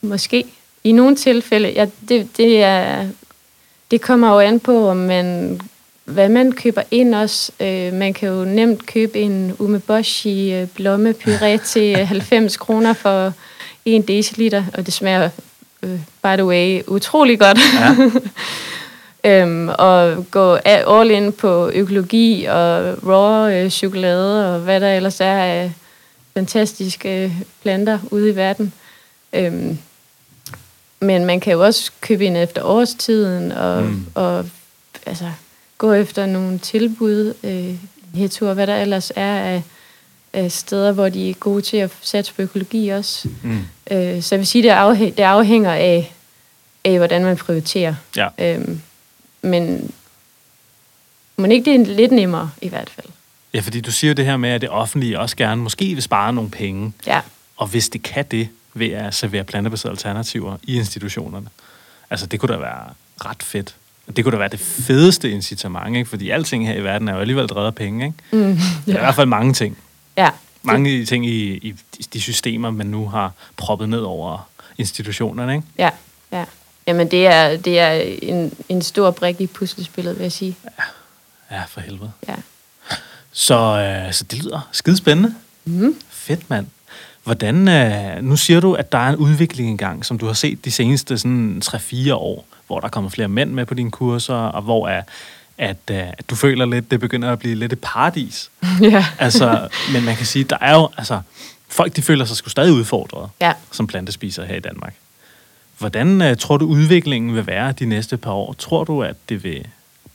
[0.02, 0.44] Måske.
[0.84, 3.08] I nogle tilfælde, ja, det, det, er,
[3.94, 5.60] det kommer jo an på, om man,
[6.04, 7.52] hvad man køber ind også.
[7.60, 13.32] Øh, man kan jo nemt købe en umeboshi øh, blommepuré til øh, 90 kroner for
[13.84, 15.30] 1 deciliter, og det smager,
[15.82, 17.58] øh, by the way, utrolig godt.
[19.24, 19.30] Ja.
[19.30, 25.20] øhm, og gå all in på økologi og raw øh, chokolade og hvad der ellers
[25.20, 25.72] er af
[26.34, 27.32] fantastiske øh,
[27.62, 28.72] planter ude i verden.
[29.32, 29.78] Øhm,
[31.04, 34.06] men man kan jo også købe ind efter årstiden og, Mm.
[34.14, 34.46] og
[35.06, 35.30] altså,
[35.78, 37.74] gå efter nogle tilbud, øh,
[38.48, 39.62] og hvad der ellers er af,
[40.32, 43.28] af steder, hvor de er gode til at satse på økologi også.
[43.42, 43.58] Mm.
[43.90, 46.12] Øh, så jeg vil sige, det, afhæ- det afhænger af,
[46.84, 47.94] af, hvordan man prioriterer.
[48.16, 48.28] Ja.
[48.38, 48.80] Øhm,
[49.42, 49.90] men
[51.36, 53.06] må ikke det er lidt nemmere i hvert fald.
[53.54, 56.02] ja, fordi du siger jo det her med, at det offentlige også gerne måske vil
[56.02, 57.20] spare nogle penge, Ja,
[57.56, 61.48] og hvis det kan det ved at servere plantebaserede alternativer i institutionerne.
[62.10, 62.84] Altså, det kunne da være
[63.24, 63.74] ret fedt.
[64.16, 66.08] Det kunne da være det fedeste incitament, ikke?
[66.10, 68.46] Fordi alting her i verden er jo alligevel drevet af penge, ikke?
[68.46, 68.56] mm, Ja.
[68.86, 68.98] I ja.
[68.98, 69.78] hvert fald mange ting.
[70.16, 70.30] ja.
[70.66, 71.74] Mange ting i, i
[72.12, 74.48] de systemer, man nu har proppet ned over
[74.78, 75.66] institutionerne, ikke?
[75.78, 75.90] Ja,
[76.32, 76.44] ja.
[76.86, 77.90] Jamen, det er, det er
[78.22, 80.56] en, en stor brik i puslespillet, vil jeg sige.
[81.50, 82.12] Ja, for helvede.
[82.28, 82.34] Ja.
[83.32, 83.54] Så,
[84.06, 85.34] øh, så det lyder skide spændende.
[85.64, 85.96] Mm.
[86.10, 86.66] Fedt, mand.
[87.24, 90.64] Hvordan, øh, nu siger du, at der er en udvikling engang, som du har set
[90.64, 94.62] de seneste sådan 3-4 år, hvor der kommer flere mænd med på dine kurser, og
[94.62, 95.02] hvor er,
[95.58, 98.50] at, øh, at du føler lidt, det begynder at blive lidt et paradis.
[98.82, 99.04] ja.
[99.18, 101.20] Altså, men man kan sige, der er jo, altså,
[101.68, 103.52] folk de føler sig sgu stadig udfordret Ja.
[103.72, 104.94] som plantespiser her i Danmark.
[105.78, 108.52] Hvordan øh, tror du, udviklingen vil være de næste par år?
[108.52, 109.66] Tror du, at det vil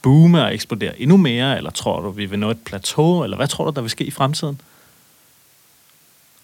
[0.02, 3.48] boome og eksplodere endnu mere, eller tror du, vi vil nå et plateau, eller hvad
[3.48, 4.62] tror du, der vil ske i fremtiden?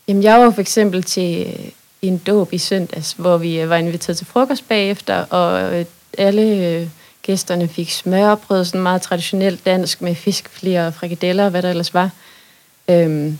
[0.07, 1.65] Jamen, jeg var for eksempel til øh,
[2.01, 5.85] en dåb i søndags, hvor vi øh, var inviteret til frokost bagefter, og øh,
[6.17, 6.91] alle
[7.23, 11.93] gæsterne fik smørbrød, sådan meget traditionelt dansk, med fiskflér og frikadeller og hvad der ellers
[11.93, 12.09] var.
[12.89, 13.37] Øhm,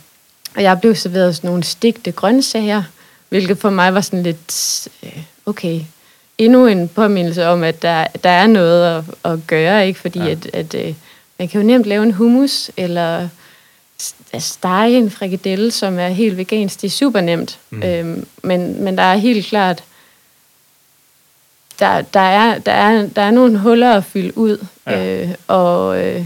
[0.56, 2.84] og jeg blev serveret sådan nogle stigte grøntsager,
[3.30, 5.82] hvilket for mig var sådan lidt, øh, okay,
[6.38, 10.00] endnu en påmindelse om, at der, der er noget at, at gøre, ikke?
[10.00, 10.30] Fordi Ja.
[10.30, 10.94] at, at øh,
[11.40, 13.28] man kan jo nemt lave en hummus, eller
[14.34, 16.82] at stege en frikadelle, som er helt vegansk.
[16.82, 17.60] Det er super nemt.
[17.70, 17.84] Mm.
[17.84, 19.84] Øhm, men, men der er helt klart,
[21.80, 24.66] der, der, er, der, er, der er nogle huller at fylde ud.
[24.88, 25.24] Ja.
[25.24, 26.26] Øh, og, øh,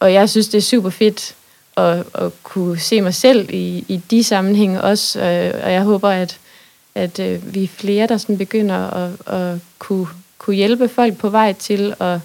[0.00, 1.34] og jeg synes, det er super fedt
[1.76, 5.20] at, at kunne se mig selv i, i de sammenhænge også.
[5.20, 6.38] Øh, og jeg håber, at,
[6.94, 10.06] at øh, vi er flere, der sådan begynder at, at kunne,
[10.38, 12.18] kunne hjælpe folk på vej til at...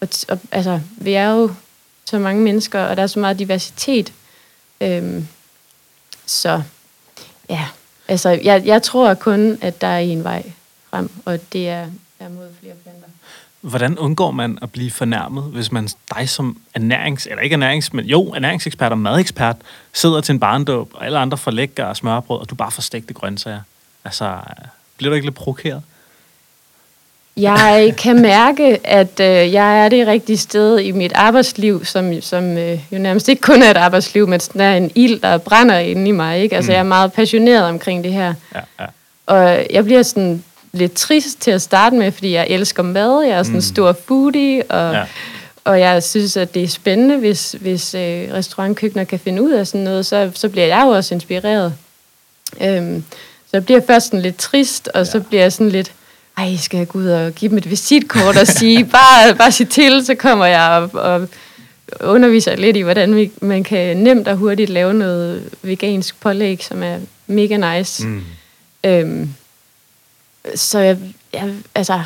[0.00, 1.50] at, at altså, vi er jo
[2.06, 4.12] så mange mennesker, og der er så meget diversitet.
[4.80, 5.28] Øhm,
[6.26, 6.62] så
[7.48, 7.68] ja,
[8.08, 10.52] altså jeg, jeg tror kun, at der er en vej
[10.90, 11.86] frem, og det er,
[12.20, 13.08] er mod flere planter.
[13.60, 17.26] Hvordan undgår man at blive fornærmet, hvis man dig som ernærings...
[17.26, 19.56] Eller ikke ernærings, men jo, ernæringsekspert og madekspert
[19.92, 22.82] sidder til en barndåb, og alle andre får lækker og smørbrød, og du bare får
[22.82, 23.60] stegte grøntsager?
[24.04, 24.40] Altså,
[24.96, 25.82] bliver du ikke lidt provokeret?
[27.36, 32.58] Jeg kan mærke, at øh, jeg er det rigtige sted i mit arbejdsliv, som, som
[32.58, 35.78] øh, jo nærmest ikke kun er et arbejdsliv, men sådan er en ild, der brænder
[35.78, 36.40] inde i mig.
[36.42, 36.56] Ikke?
[36.56, 36.72] Altså, Mm.
[36.72, 38.34] jeg er meget passioneret omkring det her.
[38.54, 38.86] Ja, ja.
[39.26, 43.20] Og jeg bliver sådan lidt trist til at starte med, fordi jeg elsker mad.
[43.22, 43.60] Jeg er sådan en Mm.
[43.62, 45.04] stor foodie, og, Ja.
[45.64, 49.66] og jeg synes, at det er spændende, hvis, hvis øh, restaurantkøkkener kan finde ud af
[49.66, 51.74] sådan noget, så, så bliver jeg jo også inspireret.
[52.60, 53.04] Øhm,
[53.46, 55.04] så jeg bliver først sådan lidt trist, og ja.
[55.04, 55.92] så bliver jeg sådan lidt,
[56.36, 59.68] ej, skal jeg gå ud og give dem et visitkort og sige, bare, bare sig
[59.68, 61.28] til, så kommer jeg og, og
[62.00, 66.82] underviser lidt i, hvordan vi, man kan nemt og hurtigt lave noget vegansk pålæg, som
[66.82, 68.06] er mega nice.
[68.06, 68.22] Mm.
[68.84, 69.34] Øhm,
[70.54, 70.98] så jeg,
[71.32, 72.00] jeg, altså,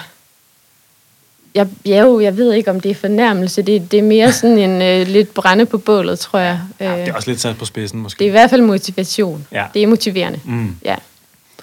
[1.55, 3.62] jeg, jeg, jo, jeg ved ikke, om det er fornærmelse.
[3.62, 6.61] Det, det er mere sådan en øh, lidt brænde på bålet, tror jeg.
[6.81, 8.18] Ja, det Øh, er også lidt sat på spidsen, måske.
[8.18, 9.47] det er i hvert fald motivation.
[9.53, 9.64] Ja.
[9.74, 10.41] Det er motiverende.
[10.45, 10.76] Mm.
[10.85, 10.97] Ja,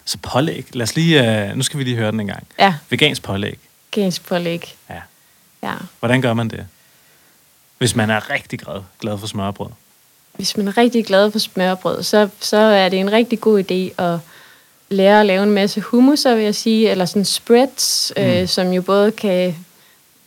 [0.08, 0.66] Så pålæg.
[0.74, 1.48] Lad os lige...
[1.50, 2.48] Uh, nu skal vi lige høre den en gang.
[2.60, 3.60] ja Vegansk pålæg.
[3.96, 4.76] vegansk pålæg.
[4.90, 5.02] Ja.
[5.64, 5.74] Ja.
[6.00, 6.68] Hvordan gør man det?
[7.78, 9.70] Hvis man er rigtig glad, glad for smørbrød.
[10.36, 14.02] hvis man er rigtig glad for smørbrød, så, så er det en rigtig god idé
[14.04, 14.20] at
[14.90, 18.24] lære at lave en masse hummuser, vil jeg sige, eller sådan spreads, mm.
[18.24, 19.56] øh, som jo både kan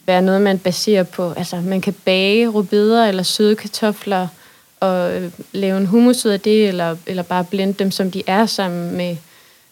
[0.07, 4.29] være noget, man baserer på, altså man kan bage rubeder eller søde kartofler,
[4.81, 8.23] og øh, lave en hummus ud af det, eller, eller bare blende dem, som de
[8.27, 9.17] er, sammen med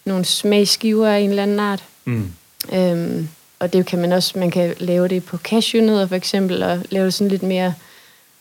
[0.08, 1.84] nogle smagskiver af en eller anden art.
[2.04, 2.32] Mm.
[2.72, 3.28] Øhm,
[3.58, 7.04] og det kan man også, man kan lave det på cashewnødder for eksempel, og lave
[7.04, 7.74] det sådan lidt mere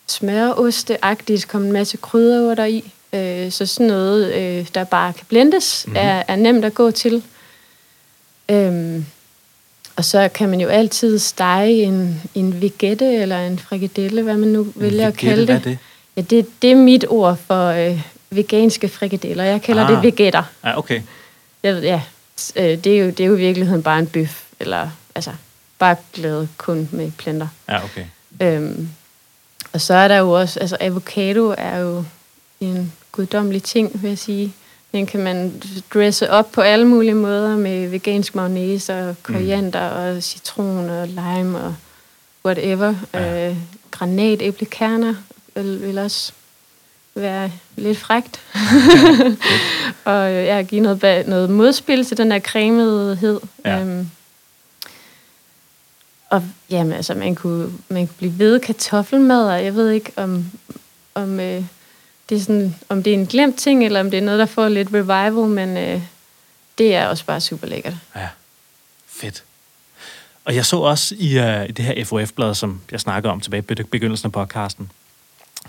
[0.07, 2.91] smøroste-agtigt, komme en masse krydderurter i.
[3.13, 5.97] Øh, så sådan noget, øh, der bare kan blendes, mm-hmm.
[5.99, 7.24] er, er nemt at gå til.
[8.49, 9.05] Øhm,
[9.95, 14.49] og så kan man jo altid stege en, en vigette eller en frikadelle, hvad man
[14.49, 15.47] nu en vælger vigette, at kalde det.
[15.47, 15.78] Hvad er det?
[16.18, 17.99] Ja, det, det er mit ord for øh,
[18.30, 19.43] veganske frikadeller.
[19.43, 19.89] Jeg kalder ah.
[19.89, 20.43] det vegetter.
[20.63, 21.01] Ja, okay.
[21.68, 22.01] Jeg ved, ja,
[22.55, 25.32] øh, det, er jo, det er jo i virkeligheden bare en bøf, eller altså
[25.80, 27.47] bare glæde kun med planter.
[27.70, 28.05] Ja, okay.
[28.41, 28.89] Øhm,
[29.74, 32.03] og så er der jo også, altså avocado er jo
[32.59, 34.53] en guddommelig ting, vil jeg sige.
[34.91, 35.61] Den kan man
[35.93, 40.18] dresse op på alle mulige måder med vegansk mayonnaise og koriander mm.
[40.18, 41.76] og citron og lime og
[42.45, 42.95] whatever.
[43.13, 43.49] Ja.
[43.49, 43.57] Øh,
[43.91, 45.15] granatæblekerner
[45.55, 46.34] vil, vil også
[47.22, 48.41] være lidt frægt.
[50.05, 53.39] og øh, jeg give noget, noget modspil til den der cremedhed.
[53.65, 53.80] Ja.
[53.80, 54.09] Øhm,
[56.30, 60.45] og jamen, altså, man kunne, man kunne blive ved kartoffelmad, og jeg ved ikke, om,
[61.15, 61.63] om, øh,
[62.30, 64.45] det er sådan, om det er en glemt ting, eller om det er noget, der
[64.45, 66.01] får lidt revival, men øh,
[66.78, 67.93] det er også bare super lækkert.
[68.15, 68.30] Ja,
[69.07, 69.43] fedt.
[70.45, 73.63] Og jeg så også i, uh, i det her FOF-blad, som jeg snakkede om tilbage
[73.70, 74.91] i begyndelsen af podcasten,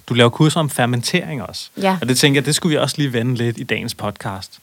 [0.07, 1.71] du laver kurser om fermentering også.
[1.83, 1.99] Ja.
[2.01, 4.59] Og det tænker jeg, det skulle vi også lige vende lidt i dagens podcast.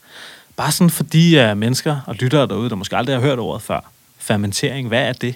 [0.56, 3.62] Bare sådan for de uh, mennesker og lyttere derude, der måske aldrig har hørt ordet
[3.62, 3.92] før.
[4.18, 5.36] Fermentering, hvad er det?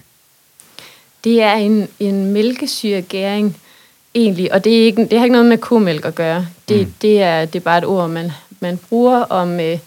[1.23, 3.57] Det er en, en mælkesyregæring,
[4.15, 6.47] egentlig, og det, er ikke, det har ikke noget med komælk at gøre.
[6.69, 6.93] Det, mm.
[7.01, 9.79] det, er, det er bare et ord, man, man bruger om øh,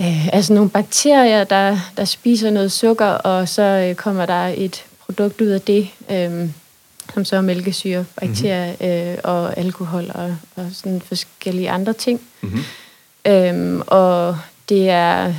[0.00, 4.84] øh, altså nogle bakterier, der, der spiser noget sukker, og så øh, kommer der et
[5.06, 6.48] produkt ud af det, øh,
[7.14, 9.12] som så er mælkesyre, bakterier mm-hmm.
[9.12, 12.20] øh, og alkohol og, og sådan forskellige andre ting.
[12.40, 12.60] Mm-hmm.
[13.26, 14.38] Øhm, og
[14.68, 15.34] det er,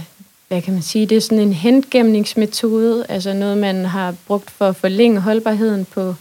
[0.48, 4.68] hvad kan man sige, det er sådan en hentgæmningsmetode, altså noget, man har brugt for
[4.68, 6.16] at forlænge holdbarheden på,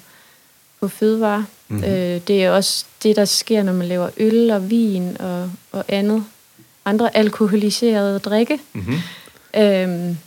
[0.81, 1.45] på fødevarer.
[1.69, 1.85] Mm-hmm.
[1.85, 5.85] Øh, det er også det, der sker, når man laver øl og vin og, og
[5.89, 6.25] andet.
[6.85, 8.59] Andre alkoholiserede drikke.
[8.73, 8.99] Mm-hmm.
[9.57, 10.19] Øhm,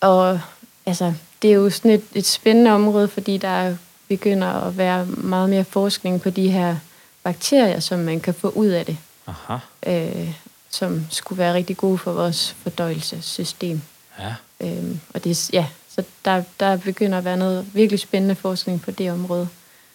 [0.00, 0.40] og
[0.86, 3.76] altså, det er jo sådan et, et spændende område, fordi der
[4.08, 6.76] begynder at være meget mere forskning på de her
[7.22, 8.96] bakterier, som man kan få ud af det.
[9.26, 9.58] Aha.
[9.86, 10.34] Øh,
[10.70, 13.80] som skulle være rigtig gode for vores fordøjelsessystem.
[14.18, 14.34] Ja.
[14.60, 18.90] Øhm, og det, ja, så der, der begynder at være noget virkelig spændende forskning på
[18.90, 19.48] det område.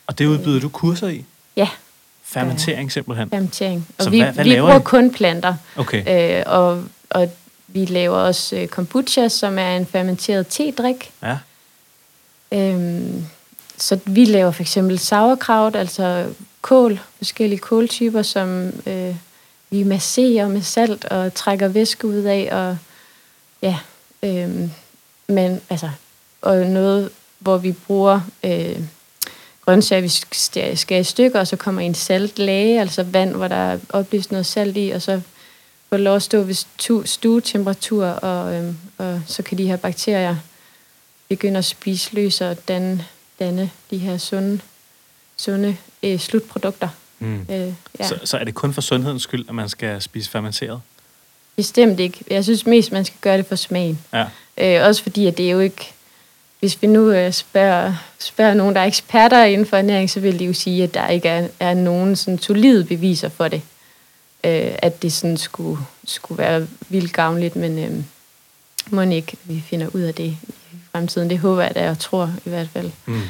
[0.07, 1.25] Og det udbyder du kurser i?
[1.55, 1.69] Ja.
[2.23, 3.29] Fermentering simpelthen?
[3.29, 3.87] Fermentering.
[3.97, 4.83] Og så vi, hvad, hvad vi bruger I?
[4.83, 5.55] kun planter.
[5.75, 6.37] Okay.
[6.39, 7.31] Øh, og, og
[7.67, 11.11] vi laver også øh, kombucha, som er en fermenteret te-drik.
[11.23, 11.37] Ja.
[12.51, 13.25] Øhm,
[13.81, 19.15] så vi laver for eksempel sauerkraut, altså kål, forskellige kåltyper, som øh,
[19.69, 22.77] vi masserer med salt og trækker væske ud af, og
[23.61, 23.77] ja,
[24.23, 24.69] øh,
[25.27, 25.89] men altså,
[26.41, 27.09] og noget,
[27.39, 28.79] hvor vi bruger øh,
[29.65, 33.79] grøntsager, vi skal i stykker, og så kommer en saltlage, altså vand, hvor der er
[33.89, 35.21] oplyst noget salt i, og så
[35.89, 40.35] får lov at stå ved stuetemperatur, og, øh, og så kan de her bakterier
[41.29, 43.05] begynde at spise løs og danne,
[43.41, 44.59] danne de her sunde,
[45.37, 46.89] sunde øh, slutprodukter.
[47.19, 47.45] Mm.
[47.49, 48.07] Øh, ja.
[48.07, 50.81] så, så er det kun for sundhedens skyld, at man skal spise fermenteret?
[51.55, 52.23] Bestemt ikke.
[52.29, 53.99] Jeg synes mest, man skal gøre det for smagen.
[54.13, 54.25] Ja.
[54.57, 55.93] Øh, også fordi, at det er jo ikke...
[56.59, 60.39] Hvis vi nu øh, spørger, spørger nogen, der er eksperter inden for ernæring, så vil
[60.39, 63.61] de jo sige, at der ikke er, er nogen sådan solide beviser for det.
[64.43, 68.03] Øh, at det sådan skulle, skulle være vildt gavnligt, men øh,
[68.89, 70.37] må ikke, vi finder ud af det
[70.91, 71.29] fremtiden.
[71.29, 72.91] Det håber jeg da, og tror i hvert fald.
[73.05, 73.21] Mm.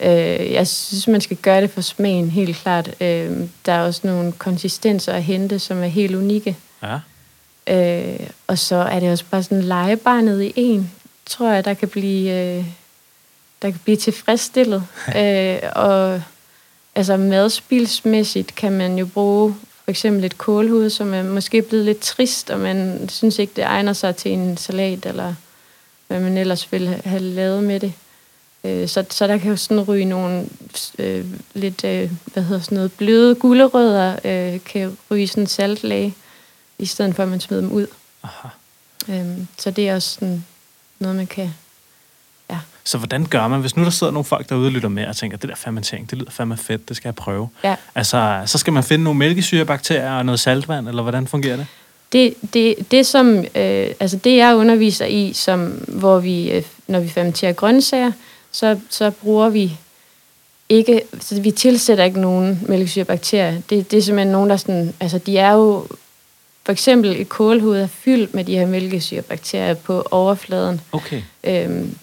[0.00, 2.90] Øh, jeg synes, man skal gøre det for smagen, helt klart.
[3.00, 6.56] Øh, der er også nogle konsistenser at hente, som er helt unikke.
[6.82, 6.98] Ja.
[7.68, 10.90] Øh, og så er det også bare sådan legebarnet i en,
[11.26, 12.64] tror jeg, der kan blive, øh,
[13.62, 14.84] der kan blive tilfredsstillet.
[15.18, 16.22] øh, og
[16.94, 19.54] altså madspilsmæssigt kan man jo bruge
[19.84, 23.64] for eksempel et kålhoved, som er måske blevet lidt trist, og man synes ikke, det
[23.64, 25.34] egner sig til en salat, eller
[26.08, 27.92] hvad man ellers ville have lavet med det.
[28.64, 30.46] Øh, så, så der kan jo sådan ryge nogle
[30.98, 36.14] øh, lidt, øh, hvad hedder sådan noget, bløde gulerødder, øh, kan ryge sådan en saltlag,
[36.78, 37.86] i stedet for at man smider dem ud.
[38.22, 38.48] Aha.
[39.08, 40.44] Øhm, så det er også sådan
[40.98, 41.54] noget, man kan...
[42.50, 42.58] Ja.
[42.84, 45.16] Så hvordan gør man, hvis nu der sidder nogle folk derude og lytter med og
[45.16, 47.48] tænker, det der fermentering, det lyder fandme fedt, det skal jeg prøve.
[47.64, 47.76] Ja.
[47.94, 51.66] Altså, så skal man finde nogle mælkesyrebakterier og noget saltvand, eller hvordan fungerer det?
[52.12, 57.00] Det, det, det som, øh, altså det jeg underviser i, som, hvor vi, øh, når
[57.00, 58.12] vi fermenterer grøntsager,
[58.52, 59.72] så, så bruger vi
[60.68, 63.60] ikke, så vi tilsætter ikke nogen mælkesyrebakterier.
[63.70, 65.86] Det, det er simpelthen nogen, der sådan, altså de er jo,
[66.64, 70.80] for eksempel et kålhoved er fyldt med de her mælkesyrebakterier på overfladen.
[70.92, 71.22] Okay.
[71.44, 71.98] Øhm,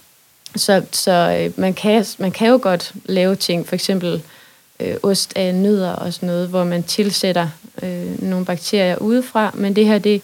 [0.56, 4.22] så så øh, man, kan, man kan jo godt lave ting, for eksempel
[4.80, 7.48] øh, ost af nødder og sådan noget, hvor man tilsætter
[7.84, 10.22] øh, nogle bakterier udefra, men det her, det,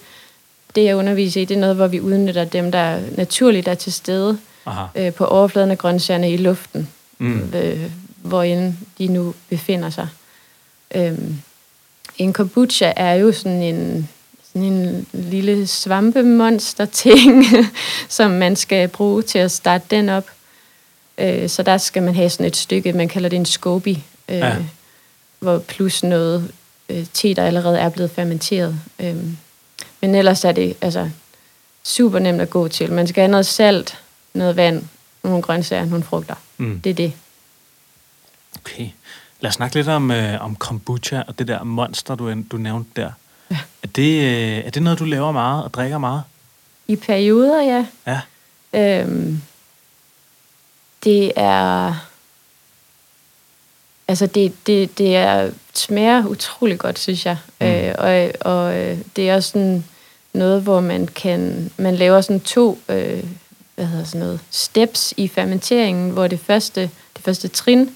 [0.75, 3.93] det jeg underviser i, det er noget, hvor vi udnytter dem, der naturligt er til
[3.93, 4.85] stede Aha.
[4.95, 7.53] øh, på overfladen af grøntsagerne i luften, Mm.
[7.55, 10.07] øh, hvorinde de nu befinder sig.
[10.95, 11.37] Øhm,
[12.17, 14.09] en kombucha er jo sådan en,
[14.47, 17.45] sådan en lille svampemonster-ting,
[18.09, 20.25] som man skal bruge til at starte den op.
[21.17, 23.95] Øh, så der skal man have sådan et stykke, man kalder det en scoby,
[24.31, 24.55] øh, Ja.
[25.39, 26.51] hvor plus noget
[26.89, 28.79] øh, te, der allerede er blevet fermenteret.
[28.99, 29.15] Øh,
[30.01, 31.09] men ellers er det altså
[31.83, 32.91] super nemt at gå til.
[32.91, 33.99] Man skal have noget salt,
[34.33, 34.83] noget vand,
[35.23, 36.35] nogle grøntsager, nogle frugter.
[36.57, 36.81] Mm.
[36.81, 37.13] Det er det.
[38.59, 38.89] Okay.
[39.39, 43.01] Lad os snakke lidt om, øh, om kombucha og det der monster, du, du nævnte
[43.01, 43.11] der.
[43.51, 43.57] Ja.
[43.83, 46.23] Er det, øh, er det noget, du laver meget og drikker meget?
[46.87, 47.85] I perioder, ja.
[48.07, 48.21] Ja.
[49.01, 49.41] Øhm,
[51.03, 51.95] det er...
[54.11, 57.37] Altså, det, det, det er, smager utrolig godt, synes jeg.
[57.61, 57.67] Mm.
[57.67, 59.83] Øh, og og øh, det er også sådan
[60.33, 61.71] noget, hvor man kan...
[61.77, 62.79] Man laver sådan to...
[62.89, 63.23] Øh,
[63.75, 64.39] hvad hedder sådan noget?
[64.49, 67.89] Steps i fermenteringen, hvor det første, det første trin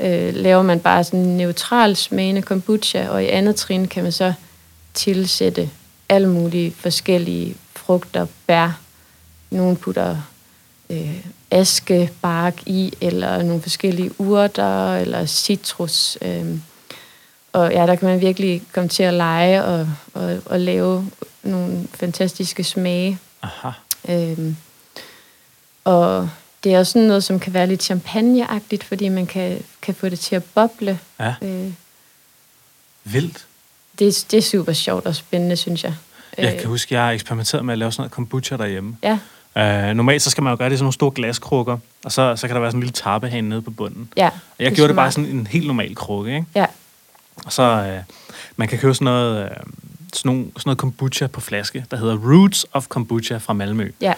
[0.00, 4.12] øh, laver man bare sådan en neutral smagende kombucha, og i andet trin kan man
[4.12, 4.32] så
[4.94, 5.70] tilsætte
[6.08, 8.80] alle mulige forskellige frugter, bær.
[9.50, 10.16] Nogle putter
[10.90, 16.18] øh, askebark i, eller nogle forskellige urter, eller citrus.
[16.22, 16.44] Øh.
[17.52, 21.10] Og ja, der kan man virkelig komme til at lege og, og, og lave
[21.42, 23.18] nogle fantastiske smage.
[23.42, 23.70] Aha.
[24.08, 24.56] Øhm,
[25.84, 26.30] og
[26.64, 30.08] det er også sådan noget, som kan være lidt champagneagtigt, fordi man kan, kan få
[30.08, 30.98] det til at boble.
[31.20, 31.34] Ja.
[31.42, 31.72] Øh,
[33.04, 33.46] Vildt.
[33.98, 35.94] det, er- det er super sjovt og spændende, synes jeg.
[36.38, 38.96] Jeg kan huske, jeg har eksperimenteret med at lave sådan noget kombucha derhjemme.
[39.02, 39.18] Ja,
[39.56, 39.62] Uh,
[39.96, 42.46] normalt så skal man jo gøre det i sådan nogle store glaskrukker, og så, så
[42.46, 44.08] kan der være sådan en lille tappehane nede på bunden.
[44.16, 44.26] ja.
[44.26, 46.46] Og jeg er gjorde det bare sådan en helt normal krukke, ikke?
[46.54, 46.66] Ja,
[47.44, 48.14] Og så, uh,
[48.56, 49.56] man kan købe sådan noget, uh,
[50.12, 53.90] sådan, nogle, sådan noget kombucha på flaske, der hedder Roots of Kombucha fra Malmø.
[54.00, 54.12] ja.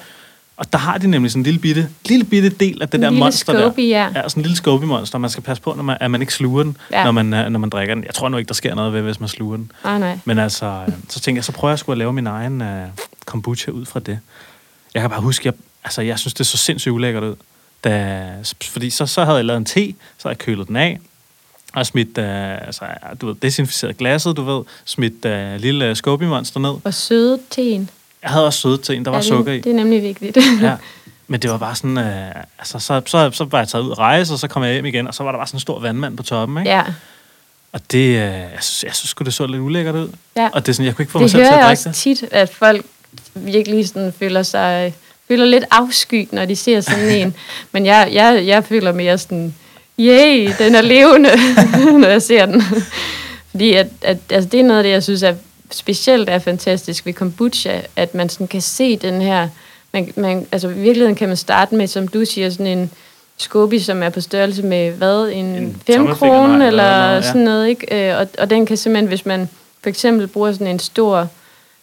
[0.56, 3.02] Og der har de nemlig sådan en lille bitte, lille bitte del af det En
[3.02, 3.86] der monster Scoby, der.
[3.86, 4.08] ja.
[4.14, 5.18] Ja, sådan en lille Scoby-monster.
[5.18, 7.04] Man skal passe på, når man, at man ikke sluger den, Ja.
[7.04, 8.04] når, man, øh, når man drikker den.
[8.04, 9.72] Jeg tror nu ikke, der sker noget ved, hvis man sluger den.
[9.84, 10.18] Nej, nej.
[10.24, 12.66] Men altså, øh, så tænker jeg, så prøver jeg sgu at lave min egen uh,
[13.26, 14.18] kombucha ud fra det.
[14.94, 17.34] Jeg kan bare huske, jeg, altså, jeg synes, det så sindssygt ulækkert ud.
[17.84, 18.26] Da,
[18.64, 20.98] fordi så, så havde jeg lavet en te, så havde jeg kølet den af,
[21.74, 22.24] og smidt, uh,
[22.66, 22.84] altså,
[23.20, 26.74] du ved, desinficeret glasset, du ved, smidt uh, lille Scoby-monster ned.
[26.84, 27.90] Og søde teen.
[28.22, 29.56] Jeg havde også sødet til en, der var ja, sukker i.
[29.56, 30.38] det, det er nemlig vigtigt.
[30.62, 30.76] Ja.
[31.28, 33.98] Men det var bare sådan, øh, altså, så, så, så var jeg taget ud at
[33.98, 35.80] rejse, og så kom jeg hjem igen, og så var der bare sådan en stor
[35.80, 36.70] vandmand på toppen, ikke?
[36.70, 36.84] ja,
[37.72, 40.08] Og det, øh, jeg, synes, jeg synes det så lidt ulækkert ud.
[40.36, 40.48] ja.
[40.52, 41.66] Og det er sådan, jeg kunne ikke få mig Det selv til hører at jeg
[41.68, 42.18] drikke også det.
[42.18, 42.86] tit, at folk
[43.34, 44.94] virkelig sådan føler sig
[45.28, 47.34] føler lidt afsky, når de ser sådan en.
[47.72, 49.54] Men jeg, jeg, jeg føler mere sådan,
[49.98, 51.30] yay, den er levende,
[52.02, 52.62] når jeg ser den.
[53.50, 55.34] Fordi at, at, altså, det er noget af det, jeg synes er
[55.70, 59.48] specielt er fantastisk ved kombucha, at man sådan kan se den her,
[59.92, 62.90] man, man, altså i virkeligheden kan man starte med, som du siger, sådan en
[63.36, 66.82] skobi, som er på størrelse med, hvad, en, En en 5 tommelfinger, kroner nej, eller,
[66.82, 67.26] eller noget, ja.
[67.26, 68.10] sådan noget, ikke?
[68.10, 69.48] Øh, Og, og den kan simpelthen, hvis man
[69.82, 71.28] for eksempel bruger sådan en stor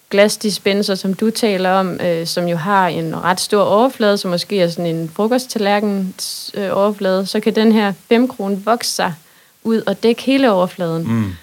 [0.10, 4.62] glasdispenser, som du taler om, øh, som jo har en ret stor overflade, som måske
[4.62, 9.14] er sådan en frokosttallerkens øh, overflade, så kan den her 5 kroner vokse sig
[9.64, 11.34] ud og dække hele overfladen Mm.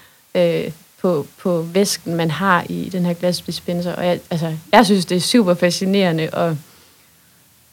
[0.41, 3.95] øh, på, på væsken, man har i den her glasdispenser.
[3.95, 6.57] Og jeg, altså, jeg synes, det er super fascinerende, og,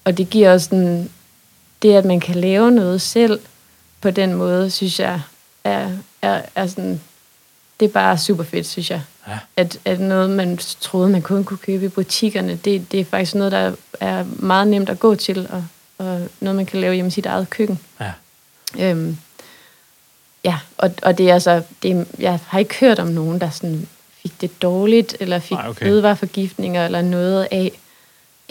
[0.05, 1.11] og det giver også sådan,
[1.83, 3.41] det, at man kan lave noget selv
[4.01, 5.21] på den måde, synes jeg,
[5.65, 5.91] er,
[6.23, 7.01] er, er sådan,
[7.81, 9.03] det er bare super fedt, synes jeg.
[9.29, 9.39] Ja.
[9.57, 13.35] At, at noget, man troede, man kun kunne købe i butikkerne, det, det er faktisk
[13.35, 15.65] noget, der er meget nemt at gå til, og,
[15.99, 17.79] og noget, man kan lave hjemme i sit eget køkken.
[18.01, 18.13] Ja.
[18.79, 19.19] Øhm,
[20.45, 23.89] ja, og, og det er altså, det jeg har ikke hørt om nogen, der sådan
[24.23, 25.87] fik det dårligt, eller fik okay.
[25.87, 27.73] fødevareforgiftninger, eller noget af,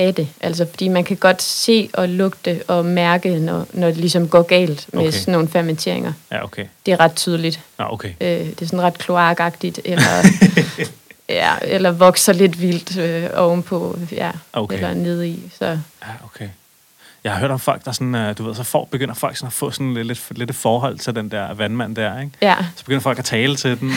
[0.01, 0.27] af det.
[0.41, 4.41] Altså, fordi man kan godt se og lugte og mærke, når, når det ligesom går
[4.41, 5.11] galt med Okay.
[5.11, 6.13] sådan nogle fermenteringer.
[6.31, 6.65] Ja, okay.
[6.85, 7.59] Det er ret tydeligt.
[7.79, 8.09] Nå, okay.
[8.21, 10.27] Øh, det er sådan ret kloakagtigt, eller,
[11.29, 14.75] ja, eller vokser lidt vildt øh, ovenpå, ja, Okay.
[14.75, 15.39] eller nede i.
[15.59, 16.49] Så Ja, okay.
[17.23, 19.47] Jeg har hørt om folk, der sådan, øh, du ved, så får, begynder folk sådan
[19.47, 22.31] at få sådan lidt, lidt, lidt forhold til den der vandmand der, ikke?
[22.41, 23.91] Ja, Så begynder folk at tale til den,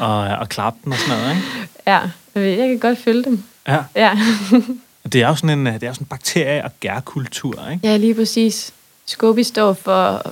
[0.00, 1.46] og, og, og klappe den og sådan noget, ikke?
[1.86, 2.00] ja.
[2.34, 3.42] Jeg kan godt følge dem.
[3.68, 3.78] Ja.
[3.96, 4.18] Ja.
[5.12, 7.88] Det er jo sådan en, øh, det er sådan en bakterie- og gærkultur, ikke?
[7.88, 8.72] Ja, lige præcis.
[9.06, 10.22] Scoby står for,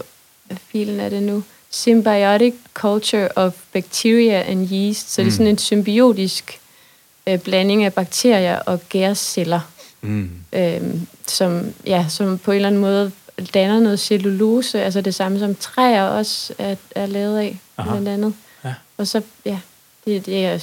[0.44, 1.42] hvad filen er det nu?
[1.70, 5.12] Symbiotic Culture of Bacteria and Yeast.
[5.12, 5.24] Så mm.
[5.24, 5.36] det er Mm.
[5.36, 6.60] sådan en symbiotisk
[7.26, 9.60] øh, blanding af bakterier og gærceller,
[10.00, 10.30] Mm.
[10.52, 10.80] øh,
[11.26, 13.12] som, ja, som på en eller anden måde
[13.54, 17.90] danner noget cellulose, altså det samme som træer også er, er lavet af, Aha.
[17.90, 18.34] blandt andet.
[18.64, 18.74] Ja.
[18.98, 19.58] Og så, ja,
[20.04, 20.58] det, det er,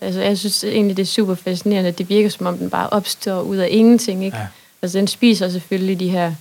[0.00, 2.88] altså jeg synes egentlig, det er super fascinerende, at det virker som om den bare
[2.88, 4.36] opstår ud af ingenting, ikke?
[4.36, 4.46] Ja.
[4.82, 6.32] Altså den spiser selvfølgelig de her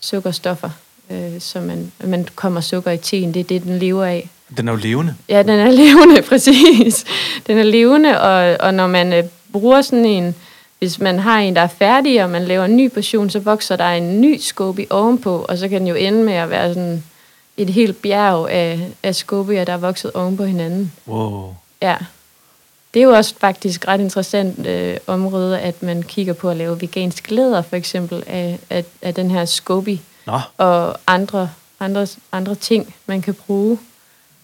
[0.00, 0.70] sukkerstoffer,
[1.10, 4.28] øh, så man, man kommer sukker i teen, det er det, den lever af.
[4.56, 5.14] Den er jo levende.
[5.28, 7.04] Ja, den er levende, præcis.
[7.46, 10.34] Den er levende, og, og når man øh, bruger sådan en,
[10.78, 13.76] hvis man har en, der er færdig, og man laver en ny portion, så vokser
[13.76, 17.04] der en ny scoby ovenpå, og så kan den jo ende med at være sådan
[17.56, 20.92] et helt bjerg af, af scobier, der er vokset oven på hinanden.
[21.08, 21.54] Wow.
[21.82, 21.96] Ja.
[22.94, 26.80] Det er jo også faktisk ret interessant øh, område, at man kigger på at lave
[26.80, 32.54] vegansk læder, for eksempel, af, af, af den her scoby Nå, og andre, andre, andre
[32.54, 33.78] ting, man kan bruge.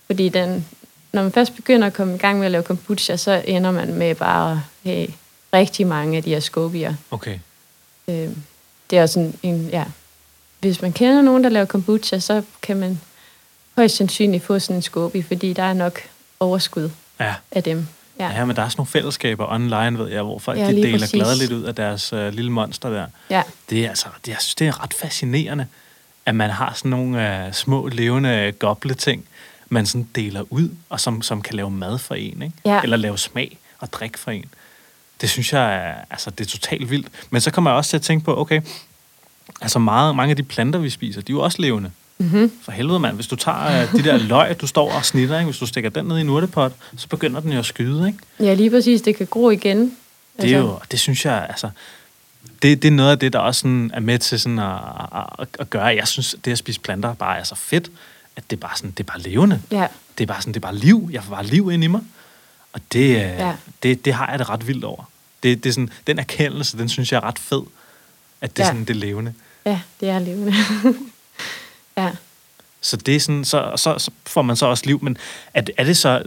[0.07, 0.67] Fordi den,
[1.13, 3.95] når man først begynder at komme i gang med at lave kombucha, så ender man
[3.95, 4.59] med bare at
[4.91, 5.07] have
[5.55, 6.95] rigtig mange af de her scobier.
[7.11, 7.39] okay.
[8.09, 8.29] Øh,
[8.91, 9.85] det er også en, en, ja,
[10.61, 13.01] hvis man kender nogen, der laver kombucha, så kan man
[13.77, 16.01] højst sandsynligt få sådan en scoby, fordi der er nok
[16.41, 16.91] overskud
[17.21, 17.35] Ja.
[17.51, 17.87] af dem.
[18.19, 18.31] Ja.
[18.33, 20.99] Ja, men der er sådan nogle fællesskaber online, ved jeg, hvor folk Ja, de deler
[20.99, 21.11] præcis.
[21.13, 23.07] gladeligt ud af deres øh, lille monster der.
[23.31, 25.67] ja, Det er altså, det, jeg synes, det er ret fascinerende,
[26.27, 29.25] at man har sådan nogle øh, små levende gobleting,
[29.69, 32.55] man sådan deler ud, og som, som kan lave mad for en, ikke?
[32.65, 32.81] Ja.
[32.83, 34.45] Eller lave smag og drik for en.
[35.21, 37.09] Det synes jeg, er, altså, det er totalt vildt.
[37.31, 38.61] Men så kommer jeg også til at tænke på, okay,
[39.61, 41.91] altså meget, mange af de planter, vi spiser, de er jo også levende.
[42.19, 42.53] Mm-hmm.
[42.63, 43.15] For helvede, mand.
[43.15, 45.45] Hvis du tager øh, de der løg, du står og snitter, ikke?
[45.51, 48.19] hvis du stikker den ned i en urtepot, så begynder den jo at skyde, ikke?
[48.41, 49.97] ja lige præcis, det kan gro igen.
[50.43, 51.71] Det er jo, det synes jeg, altså,
[52.63, 54.79] det, det er noget af det, der også sådan er med til sådan at,
[55.39, 55.85] at, at gøre.
[55.85, 57.91] Jeg synes, det at spise planter bare er så fedt,
[58.37, 59.63] at det er bare sådan, det er bare levende.
[59.71, 59.87] Ja,
[60.19, 61.09] Det er bare sådan, det er bare liv.
[61.13, 62.01] Jeg får bare liv ind i mig.
[62.73, 63.47] Og det, ja.
[63.47, 63.55] Ja.
[63.83, 65.05] det, det har jeg det ret vildt over.
[65.43, 67.63] Det, det er sådan, den erkendelse, den synes jeg er ret fed,
[68.41, 68.71] at det er Ja.
[68.71, 69.35] sådan, det er levende.
[69.67, 70.53] ja, det er levende.
[71.99, 72.11] ja.
[72.81, 74.99] Så det er sådan, så, så, så får man så også liv.
[75.03, 75.17] Men
[75.55, 76.23] er, er det så,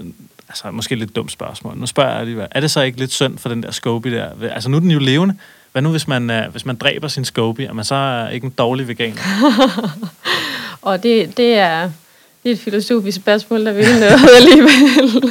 [0.50, 3.38] altså måske lidt dumt spørgsmål, nu spørger jeg alligevel, er det så ikke lidt synd
[3.38, 4.50] for den der Scoby der?
[4.52, 5.36] Altså nu er den jo levende.
[5.72, 8.46] Hvad nu, hvis man, øh, hvis man dræber sin Scoby, er man så er ikke
[8.46, 9.22] en dårlig veganer?
[10.82, 11.92] Og det, det, er,
[12.44, 15.24] det er et filosofisk spørgsmål, der vil noget alligevel.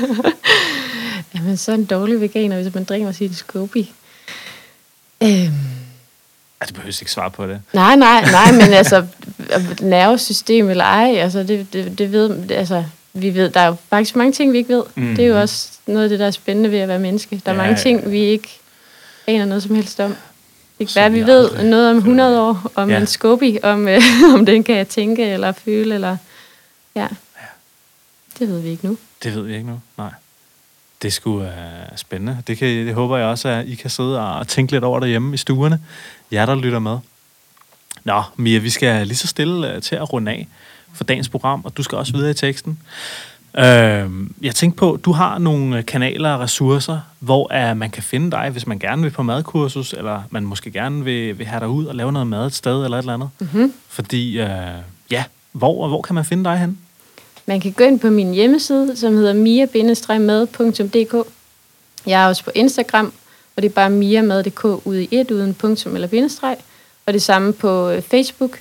[1.35, 3.85] Jamen, så er en dårlig veganer, hvis man drikker sin scoby.
[5.23, 5.78] Øhm,
[6.61, 7.61] Altså, du behøver ikke svare på det.
[7.73, 9.07] nej, nej, nej, men altså,
[9.81, 14.17] nervesystem eller ej, altså, det, det, det ved, altså, vi ved, der er jo faktisk
[14.17, 14.83] mange ting, vi ikke ved.
[14.95, 15.17] Mm.
[15.17, 17.43] Det er jo også noget af det, der er spændende ved at være menneske.
[17.47, 18.49] Der er Ja, mange ja, ting, vi ikke
[19.27, 20.17] aner noget som helst om.
[20.79, 22.39] Det kan være, vi vi ved aldrig noget om finder ud af.
[22.39, 22.95] 100 år, om Ja.
[22.95, 23.01] ja.
[23.01, 24.03] en scoby, om, øh,
[24.35, 26.17] om den kan tænke eller føle, eller...
[26.95, 27.07] Ja.
[28.39, 28.99] Det ved vi ikke nu.
[29.23, 29.81] Det ved jeg ikke nu.
[29.99, 30.11] Nej.
[31.03, 32.39] Det skulle uh, spændende.
[32.47, 35.35] Det, kan, det håber jeg også, at I kan sidde og tænke lidt over derhjemme
[35.35, 35.81] i stuerne.
[36.33, 36.99] Jer, der lytter med.
[38.05, 40.49] Nå, Mia, vi skal lige så stille uh, til at runde af
[40.95, 42.79] for dagens program, og du skal også videre i teksten.
[43.55, 43.65] Uh,
[44.43, 48.51] jeg tænkte på, du har nogle kanaler og ressourcer, hvor uh, man kan finde dig,
[48.51, 51.87] hvis man gerne vil på madkursus, eller man måske gerne vil, vil have dig ud
[51.87, 53.31] og lave noget mad et sted, eller et eller andet.
[53.39, 53.73] Mm-hmm.
[53.89, 54.49] Fordi, uh,
[55.11, 56.79] ja, hvor, hvor kan man finde dig hen?
[57.47, 61.15] Man kan gå ind på min hjemmeside, som hedder mia-med.dk.
[62.07, 63.13] Jeg er også på Instagram,
[63.59, 66.57] og det er bare mia-med.dk ude i et, uden punktum eller bindestreg.
[67.07, 68.59] Og det samme på øh, Facebook.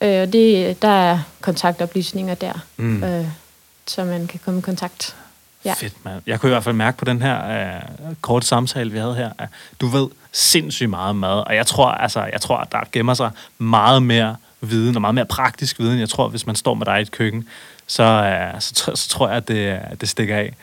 [0.00, 3.04] Øh, og det, der er kontaktoplysninger der, Mm.
[3.04, 3.26] øh,
[3.86, 5.16] så man kan komme i kontakt.
[5.64, 5.72] Ja.
[5.72, 6.22] Fedt, mand.
[6.26, 7.76] Jeg kunne i hvert fald mærke på den her
[8.08, 9.48] uh, korte samtale, vi havde her, at
[9.80, 13.14] du ved sindssygt meget om mad, og jeg tror, altså, jeg tror, at der gemmer
[13.14, 16.00] sig meget mere viden, og meget mere praktisk viden.
[16.00, 17.48] Jeg tror, hvis man står med dig i et køkken,
[17.86, 18.02] så,
[18.54, 20.54] uh, så, så tror jeg, at det, det stikker af.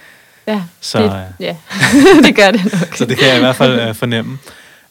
[0.47, 1.55] Ja, Så, det, øh, ja.
[2.27, 2.95] det gør det nok.
[2.95, 4.37] Så det kan jeg i hvert fald uh, fornemme.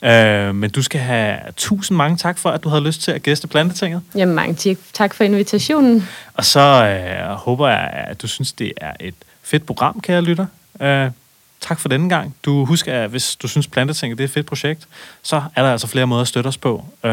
[0.02, 3.22] Uh, men du skal have tusind mange tak for, at du havde lyst til at
[3.22, 4.02] gæste Plantetinget.
[4.14, 5.14] Jamen, mange tak.
[5.14, 6.08] for invitationen.
[6.34, 6.96] Og så
[7.30, 10.46] uh, håber jeg, at du synes, det er et fedt program, kære lytter.
[10.80, 11.12] Uh,
[11.60, 12.34] tak for denne gang.
[12.44, 14.88] Du husker, at hvis du synes, Plantetinget det er et fedt projekt,
[15.22, 16.84] så er der altså flere måder at støtte os på.
[17.04, 17.10] Uh,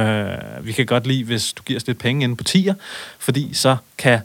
[0.65, 2.73] vi kan godt lide, hvis du giver os lidt penge inde på tier,
[3.19, 4.19] fordi så kan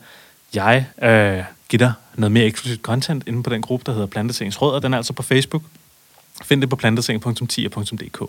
[0.54, 4.62] jeg uh, give dig noget mere eksklusivt content inde på den gruppe, der hedder Plantetingens
[4.62, 5.62] Råd, og den er altså på Facebook.
[6.42, 8.22] Find det på planteting.tier.dk.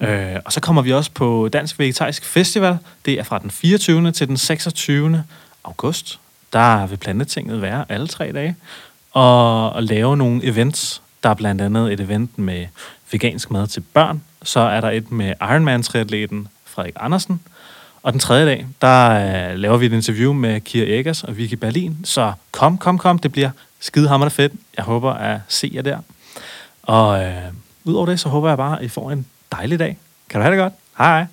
[0.00, 2.78] Øh, og så kommer vi også på Dansk Vegetarisk Festival.
[3.04, 4.12] Det er fra den 24.
[4.12, 5.24] til den 26.
[5.64, 6.20] august.
[6.52, 8.56] Der vil Plantetinget være alle tre dage.
[9.12, 11.02] Og, og lave nogle events.
[11.22, 12.66] Der er blandt andet et event med
[13.12, 14.22] vegansk mad til børn.
[14.42, 17.40] Så er der et med Ironman-triatleten Frederik Andersen.
[18.02, 19.10] Og den tredje dag, der
[19.50, 21.96] øh, laver vi et interview med Kira Eggers og Vicky Berlin.
[22.04, 23.18] Så kom, kom, kom.
[23.18, 24.52] Det bliver skidehammerende fedt.
[24.76, 25.98] Jeg håber at se jer der.
[26.82, 27.42] Og øh,
[27.84, 29.98] udover det, så håber jeg bare, at I får en dejlig dag.
[30.28, 30.72] Kan du have det godt?
[30.98, 31.26] Hej hej.